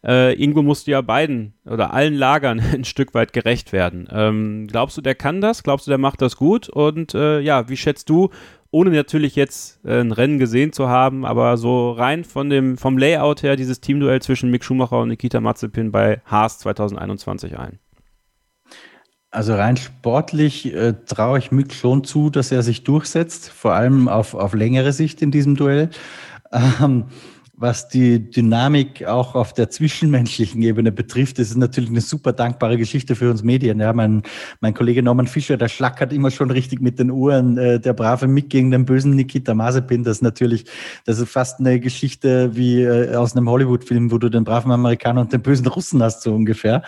[0.05, 4.09] äh, Ingo musste ja beiden oder allen Lagern ein Stück weit gerecht werden.
[4.11, 5.63] Ähm, glaubst du, der kann das?
[5.63, 6.69] Glaubst du, der macht das gut?
[6.69, 8.31] Und äh, ja, wie schätzt du
[8.75, 12.99] ohne natürlich jetzt äh, ein Rennen gesehen zu haben, aber so rein von dem, vom
[12.99, 17.79] Layout her dieses Teamduell zwischen Mick Schumacher und Nikita Mazepin bei Haas 2021 ein?
[19.31, 24.09] Also rein sportlich äh, traue ich Mick schon zu, dass er sich durchsetzt, vor allem
[24.09, 25.91] auf, auf längere Sicht in diesem Duell.
[26.53, 27.05] Ähm,
[27.65, 32.77] was die Dynamik auch auf der zwischenmenschlichen Ebene betrifft, das ist natürlich eine super dankbare
[32.77, 33.81] Geschichte für uns Medien.
[33.81, 34.23] Ja, mein,
[34.61, 37.57] mein Kollege Norman Fischer, der schlackert immer schon richtig mit den Uhren.
[37.57, 40.67] Äh, der brave Mick gegen den bösen Nikita Mazepin, das ist natürlich,
[41.07, 45.23] das ist fast eine Geschichte wie äh, aus einem Hollywood-Film, wo du den braven Amerikaner
[45.23, 46.83] und den bösen Russen hast, so ungefähr.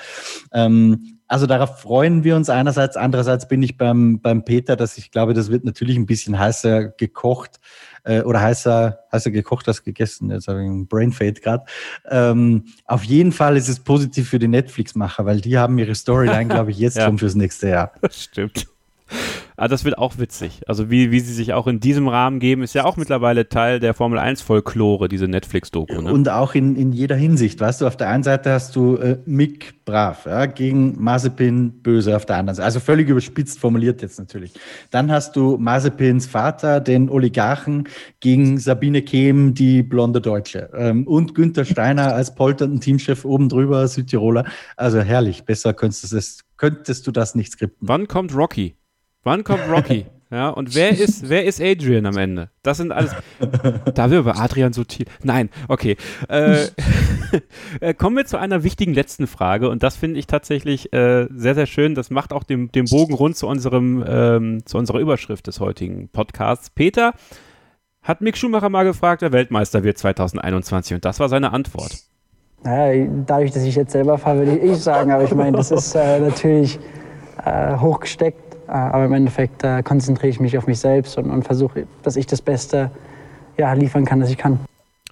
[0.52, 2.98] Ähm, also darauf freuen wir uns einerseits.
[2.98, 6.88] Andererseits bin ich beim, beim Peter, dass ich glaube, das wird natürlich ein bisschen heißer
[6.90, 7.60] gekocht
[8.06, 10.30] äh, oder heißer, heißer gekocht als gegessen.
[10.30, 11.64] Jetzt habe ich einen Brain Fade gerade.
[12.08, 16.46] Ähm, auf jeden Fall ist es positiv für die Netflix-Macher, weil die haben ihre Storyline,
[16.54, 17.06] glaube ich, jetzt ja.
[17.06, 17.92] schon fürs nächste Jahr.
[18.00, 18.66] Das stimmt.
[19.58, 20.60] Ah, das wird auch witzig.
[20.66, 23.80] Also wie, wie sie sich auch in diesem Rahmen geben, ist ja auch mittlerweile Teil
[23.80, 26.02] der Formel 1 Folklore, diese Netflix-Doku.
[26.02, 26.12] Ne?
[26.12, 27.58] Und auch in, in jeder Hinsicht.
[27.58, 32.14] Weißt du, auf der einen Seite hast du äh, Mick brav, ja, gegen Mazepin böse
[32.14, 32.66] auf der anderen Seite.
[32.66, 34.52] Also völlig überspitzt formuliert jetzt natürlich.
[34.90, 37.88] Dann hast du Mazepins Vater, den Oligarchen,
[38.20, 40.68] gegen Sabine Kehm, die blonde Deutsche.
[40.76, 44.44] Ähm, und Günther Steiner als polternden Teamchef oben drüber, Südtiroler.
[44.76, 45.44] Also herrlich.
[45.44, 47.88] Besser könntest du das, könntest du das nicht skripten.
[47.88, 48.76] Wann kommt Rocky?
[49.26, 50.06] Wann kommt Rocky?
[50.30, 52.48] Ja, und wer ist, wer ist Adrian am Ende?
[52.62, 53.10] Das sind alles.
[53.92, 55.08] Da wir über Adrian so tief.
[55.24, 55.96] Nein, okay.
[56.28, 56.66] Äh,
[57.80, 61.56] äh, kommen wir zu einer wichtigen letzten Frage und das finde ich tatsächlich äh, sehr,
[61.56, 61.96] sehr schön.
[61.96, 66.08] Das macht auch den, den Bogen rund zu unserem, ähm, zu unserer Überschrift des heutigen
[66.08, 66.70] Podcasts.
[66.70, 67.12] Peter
[68.02, 71.96] hat Mick Schumacher mal gefragt, wer Weltmeister wird 2021 und das war seine Antwort.
[72.62, 75.96] Naja, dadurch, dass ich jetzt selber fahre, würde ich sagen, aber ich meine, das ist
[75.96, 76.78] äh, natürlich
[77.44, 81.86] äh, hochgesteckt aber im Endeffekt äh, konzentriere ich mich auf mich selbst und, und versuche,
[82.02, 82.90] dass ich das Beste
[83.56, 84.60] ja, liefern kann, das ich kann.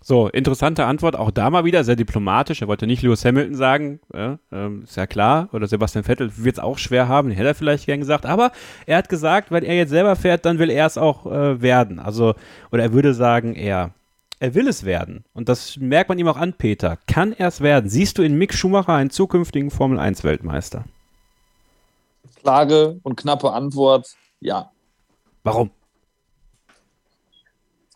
[0.06, 2.60] So, interessante Antwort, auch da mal wieder sehr diplomatisch.
[2.60, 6.56] Er wollte nicht Lewis Hamilton sagen, ja, ähm, ist ja klar, oder Sebastian Vettel wird
[6.56, 8.52] es auch schwer haben, hätte er vielleicht gern gesagt, aber
[8.84, 12.00] er hat gesagt, wenn er jetzt selber fährt, dann will er es auch äh, werden.
[12.00, 12.34] Also,
[12.70, 13.92] oder er würde sagen, er,
[14.40, 15.24] er will es werden.
[15.32, 16.98] Und das merkt man ihm auch an, Peter.
[17.06, 17.88] Kann er es werden?
[17.88, 20.84] Siehst du in Mick Schumacher einen zukünftigen Formel 1 Weltmeister?
[22.44, 24.70] Klare und knappe Antwort, ja.
[25.42, 25.70] Warum?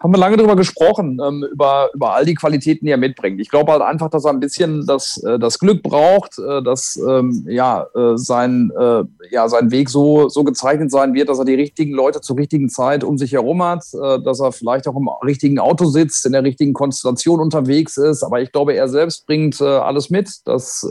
[0.00, 3.40] Haben wir lange darüber gesprochen, ähm, über, über all die Qualitäten, die er mitbringt.
[3.40, 6.96] Ich glaube halt einfach, dass er ein bisschen das, äh, das Glück braucht, äh, dass
[6.96, 11.44] ähm, ja, äh, sein, äh, ja, sein Weg so, so gezeichnet sein wird, dass er
[11.44, 14.96] die richtigen Leute zur richtigen Zeit um sich herum hat, äh, dass er vielleicht auch
[14.96, 18.22] im richtigen Auto sitzt, in der richtigen Konstellation unterwegs ist.
[18.22, 20.30] Aber ich glaube, er selbst bringt äh, alles mit.
[20.44, 20.88] Das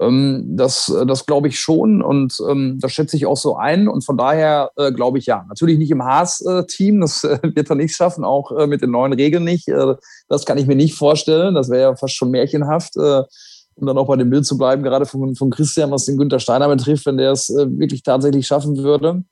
[0.00, 3.88] ähm, das das glaube ich schon und ähm, das schätze ich auch so ein.
[3.88, 5.44] Und von daher äh, glaube ich ja.
[5.48, 9.12] Natürlich nicht im Haas-Team, das äh, wird er nicht schaffen, auch äh, mit den neuen
[9.12, 9.68] Regeln nicht.
[9.68, 9.94] Äh,
[10.28, 11.54] das kann ich mir nicht vorstellen.
[11.54, 12.96] Das wäre ja fast schon märchenhaft.
[12.96, 13.22] Äh,
[13.78, 16.40] um dann auch bei dem Bild zu bleiben, gerade von, von Christian, was den Günther
[16.40, 19.22] Steiner betrifft, wenn der es äh, wirklich tatsächlich schaffen würde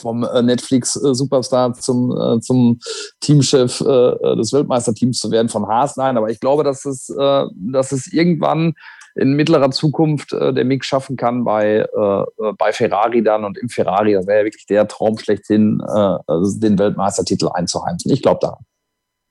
[0.00, 2.80] vom Netflix-Superstar zum, zum
[3.20, 5.98] Teamchef des Weltmeisterteams zu werden von Haas.
[5.98, 8.72] Nein, aber ich glaube, dass es, dass es irgendwann
[9.14, 13.68] in mittlerer Zukunft äh, der Mix schaffen kann bei, äh, bei Ferrari dann und im
[13.68, 18.12] Ferrari, das wäre ja wirklich der Traum schlechthin, äh, also den Weltmeistertitel einzuheimsen.
[18.12, 18.58] Ich glaube da.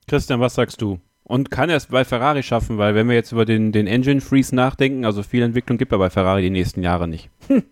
[0.08, 1.00] Christian, was sagst du?
[1.24, 2.78] Und kann er es bei Ferrari schaffen?
[2.78, 5.98] Weil wenn wir jetzt über den, den Engine Freeze nachdenken, also viel Entwicklung gibt er
[5.98, 7.30] bei Ferrari die nächsten Jahre nicht.
[7.48, 7.64] Hm.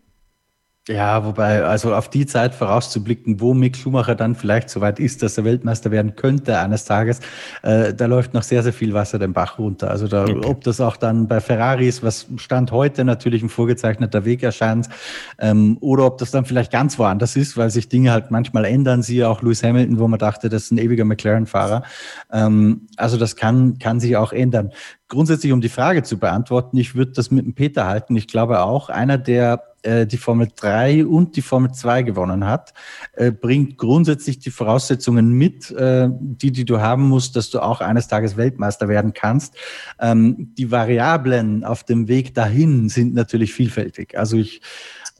[0.88, 5.22] Ja, wobei, also auf die Zeit vorauszublicken, wo Mick Schumacher dann vielleicht so weit ist,
[5.22, 7.20] dass er Weltmeister werden könnte eines Tages,
[7.62, 9.92] äh, da läuft noch sehr, sehr viel Wasser den Bach runter.
[9.92, 10.42] Also da, okay.
[10.46, 14.90] ob das auch dann bei Ferrari ist, was Stand heute natürlich ein vorgezeichneter Weg erscheint,
[15.38, 19.04] ähm, oder ob das dann vielleicht ganz woanders ist, weil sich Dinge halt manchmal ändern.
[19.04, 21.84] Siehe auch Lewis Hamilton, wo man dachte, das ist ein ewiger McLaren-Fahrer.
[22.32, 24.72] Ähm, also das kann, kann sich auch ändern.
[25.08, 28.16] Grundsätzlich, um die Frage zu beantworten, ich würde das mit dem Peter halten.
[28.16, 32.74] Ich glaube auch, einer, der äh, die Formel 3 und die Formel 2 gewonnen hat,
[33.14, 37.82] äh, bringt grundsätzlich die Voraussetzungen mit, äh, die, die du haben musst, dass du auch
[37.82, 39.56] eines Tages Weltmeister werden kannst.
[40.00, 44.18] Ähm, die Variablen auf dem Weg dahin sind natürlich vielfältig.
[44.18, 44.62] Also ich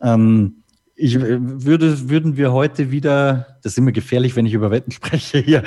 [0.02, 0.59] ähm,
[1.00, 4.92] ich äh, würde, würden wir heute wieder, das ist immer gefährlich, wenn ich über Wetten
[4.92, 5.64] spreche hier,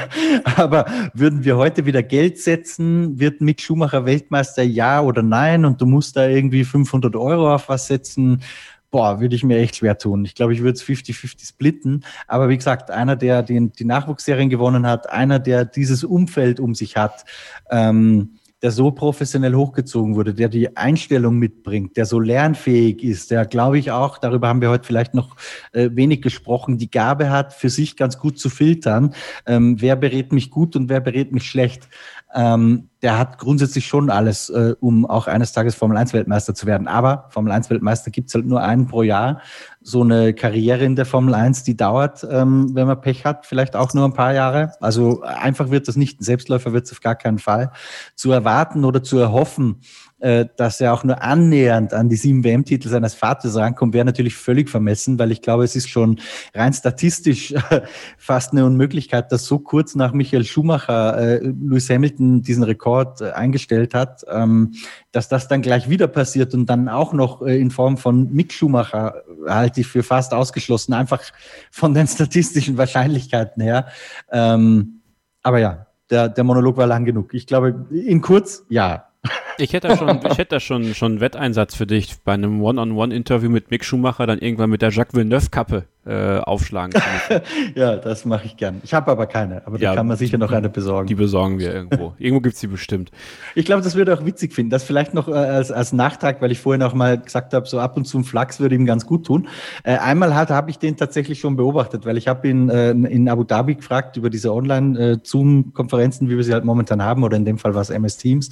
[0.56, 5.80] aber würden wir heute wieder Geld setzen, wird Mick Schumacher Weltmeister ja oder nein und
[5.80, 8.42] du musst da irgendwie 500 Euro auf was setzen,
[8.90, 10.24] boah, würde ich mir echt schwer tun.
[10.24, 12.04] Ich glaube, ich würde es 50-50 splitten.
[12.26, 16.74] Aber wie gesagt, einer, der den, die Nachwuchsserien gewonnen hat, einer, der dieses Umfeld um
[16.74, 17.24] sich hat,
[17.70, 23.46] ähm, der so professionell hochgezogen wurde, der die Einstellung mitbringt, der so lernfähig ist, der,
[23.46, 25.36] glaube ich, auch, darüber haben wir heute vielleicht noch
[25.72, 29.14] äh, wenig gesprochen, die Gabe hat, für sich ganz gut zu filtern,
[29.46, 31.88] ähm, wer berät mich gut und wer berät mich schlecht.
[32.34, 36.66] ähm, der hat grundsätzlich schon alles, äh, um auch eines Tages Formel 1 Weltmeister zu
[36.66, 36.86] werden.
[36.86, 39.40] Aber Formel 1 Weltmeister gibt's halt nur einen pro Jahr.
[39.82, 43.76] So eine Karriere in der Formel 1, die dauert, ähm, wenn man Pech hat, vielleicht
[43.76, 44.72] auch nur ein paar Jahre.
[44.80, 47.72] Also einfach wird das nicht, ein Selbstläufer wird es auf gar keinen Fall.
[48.14, 49.80] Zu erwarten oder zu erhoffen,
[50.20, 54.68] dass er auch nur annähernd an die sieben WM-Titel seines Vaters rankommt, wäre natürlich völlig
[54.68, 56.20] vermessen, weil ich glaube, es ist schon
[56.54, 57.54] rein statistisch
[58.18, 63.30] fast eine Unmöglichkeit, dass so kurz nach Michael Schumacher äh, Lewis Hamilton diesen Rekord äh,
[63.30, 64.74] eingestellt hat, ähm,
[65.12, 68.52] dass das dann gleich wieder passiert und dann auch noch äh, in Form von Mick
[68.52, 71.22] Schumacher halte ich für fast ausgeschlossen, einfach
[71.70, 73.86] von den statistischen Wahrscheinlichkeiten her.
[74.30, 75.00] Ähm,
[75.42, 77.34] aber ja, der, der Monolog war lang genug.
[77.34, 79.09] Ich glaube, in kurz, ja,
[79.58, 82.62] ich hätte da schon, ich hätte da schon, schon einen Wetteinsatz für dich bei einem
[82.62, 87.00] One-on-One-Interview mit Mick Schumacher, dann irgendwann mit der Jacques Villeneuve-Kappe äh, aufschlagen.
[87.76, 88.80] ja, das mache ich gern.
[88.82, 91.06] Ich habe aber keine, aber ja, da kann man sicher noch eine besorgen.
[91.06, 92.14] Die besorgen wir irgendwo.
[92.18, 93.12] irgendwo gibt es die bestimmt.
[93.54, 94.70] Ich glaube, das würde auch witzig finden.
[94.70, 97.78] Das vielleicht noch äh, als, als Nachtrag, weil ich vorhin auch mal gesagt habe, so
[97.78, 99.46] ab und zu ein Flachs würde ihm ganz gut tun.
[99.84, 103.44] Äh, einmal habe ich den tatsächlich schon beobachtet, weil ich habe ihn äh, in Abu
[103.44, 107.74] Dhabi gefragt über diese Online-Zoom-Konferenzen, wie wir sie halt momentan haben, oder in dem Fall
[107.74, 108.50] war es MS Teams.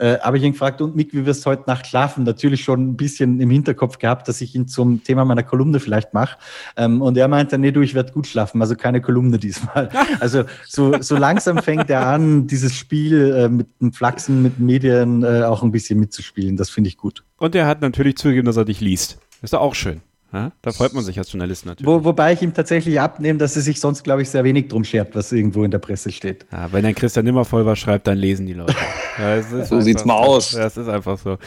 [0.00, 2.22] Habe ich ihn gefragt, und Mick, wie wirst du heute Nacht schlafen?
[2.22, 6.14] Natürlich schon ein bisschen im Hinterkopf gehabt, dass ich ihn zum Thema meiner Kolumne vielleicht
[6.14, 6.38] mache.
[6.76, 9.88] Ähm, und er meinte, nee, du, ich werde gut schlafen, also keine Kolumne diesmal.
[10.20, 15.22] Also so, so langsam fängt er an, dieses Spiel äh, mit dem Flachsen, mit Medien
[15.22, 16.56] äh, auch ein bisschen mitzuspielen.
[16.56, 17.24] Das finde ich gut.
[17.36, 19.18] Und er hat natürlich zugegeben, dass er dich liest.
[19.42, 20.00] Ist doch auch schön.
[20.32, 21.86] Ja, da freut man sich als Journalist natürlich.
[21.86, 24.84] Wo, wobei ich ihm tatsächlich abnehme, dass er sich sonst, glaube ich, sehr wenig drum
[24.84, 26.44] schert, was irgendwo in der Presse steht.
[26.52, 28.74] Ja, wenn ein Christian nimmer voll war, schreibt, dann lesen die Leute.
[29.18, 30.52] Ja, so sieht's mal aus.
[30.52, 31.38] Ja, es ist einfach so.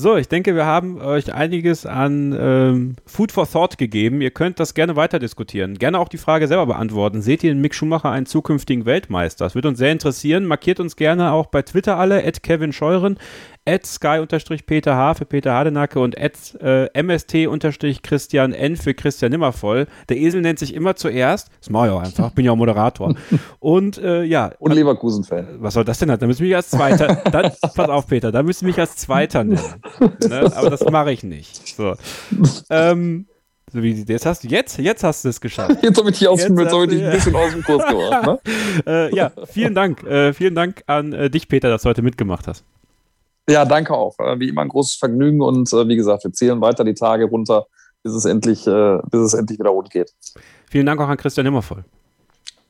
[0.00, 4.20] So, ich denke, wir haben euch einiges an ähm, Food for Thought gegeben.
[4.20, 5.74] Ihr könnt das gerne weiter diskutieren.
[5.76, 7.20] Gerne auch die Frage selber beantworten.
[7.20, 9.44] Seht ihr in Mick Schumacher einen zukünftigen Weltmeister?
[9.44, 10.44] Das würde uns sehr interessieren.
[10.44, 13.18] Markiert uns gerne auch bei Twitter alle, at Kevin Scheuren,
[13.68, 19.86] at sky-peter H für Peter Hardenacke und at äh, mst-christian N für Christian Nimmervoll.
[20.08, 21.50] Der Esel nennt sich immer zuerst.
[21.60, 23.14] Das mache ich auch einfach, bin ja auch Moderator.
[23.60, 24.52] Und äh, ja.
[24.58, 25.58] Und Leverkusen-Fan.
[25.58, 26.08] Was soll das denn?
[26.08, 28.96] Da müssen wir mich als Zweiter, dann, pass auf Peter, da müssen wir mich als
[28.96, 29.82] Zweiter nennen.
[30.26, 30.52] Ne?
[30.54, 31.76] Aber das mache ich nicht.
[31.76, 31.94] So.
[32.70, 33.26] Ähm,
[33.70, 35.76] so wie, jetzt hast du jetzt, jetzt hast du es geschafft.
[35.82, 37.86] Jetzt habe ich dich, aus, jetzt jetzt hab ich dich ein bisschen aus dem Kurs
[37.86, 38.26] gebracht.
[38.26, 38.38] Ne?
[38.86, 40.02] äh, ja, vielen Dank.
[40.04, 42.64] Äh, vielen Dank an äh, dich, Peter, dass du heute mitgemacht hast.
[43.48, 44.18] Ja, danke auch.
[44.18, 47.24] Äh, wie immer ein großes Vergnügen und äh, wie gesagt, wir zählen weiter die Tage
[47.24, 47.66] runter,
[48.02, 50.12] bis es endlich, äh, bis es endlich wieder rund geht.
[50.70, 51.84] Vielen Dank auch an Christian Nimmervoll.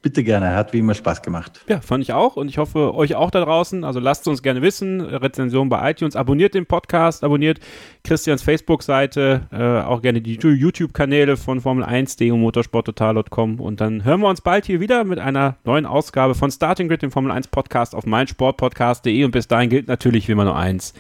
[0.01, 1.61] Bitte gerne, hat wie immer Spaß gemacht.
[1.69, 2.37] Ja, fand ich auch.
[2.37, 3.83] Und ich hoffe euch auch da draußen.
[3.83, 7.59] Also lasst uns gerne wissen, Rezension bei iTunes, abonniert den Podcast, abonniert
[8.05, 14.21] Christians Facebook-Seite, äh, auch gerne die YouTube-Kanäle von Formel 1.de und motorsporttotal.com und dann hören
[14.21, 17.49] wir uns bald hier wieder mit einer neuen Ausgabe von Starting Grid, dem Formel 1
[17.49, 20.95] Podcast auf meinsportpodcast.de und bis dahin gilt natürlich wie immer nur eins,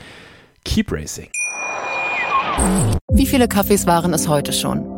[0.65, 1.29] keep racing.
[3.13, 4.98] Wie viele Kaffees waren es heute schon?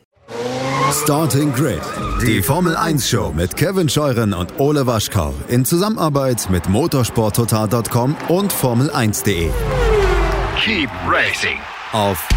[0.91, 1.81] Starting Grid,
[2.21, 8.53] die Formel 1 Show mit Kevin Scheuren und Ole Waschkau in Zusammenarbeit mit motorsporttotal.com und
[8.53, 9.49] Formel1.de.
[10.57, 11.59] Keep racing
[11.93, 12.27] auf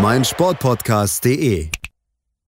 [0.00, 1.79] meinsportpodcast.de.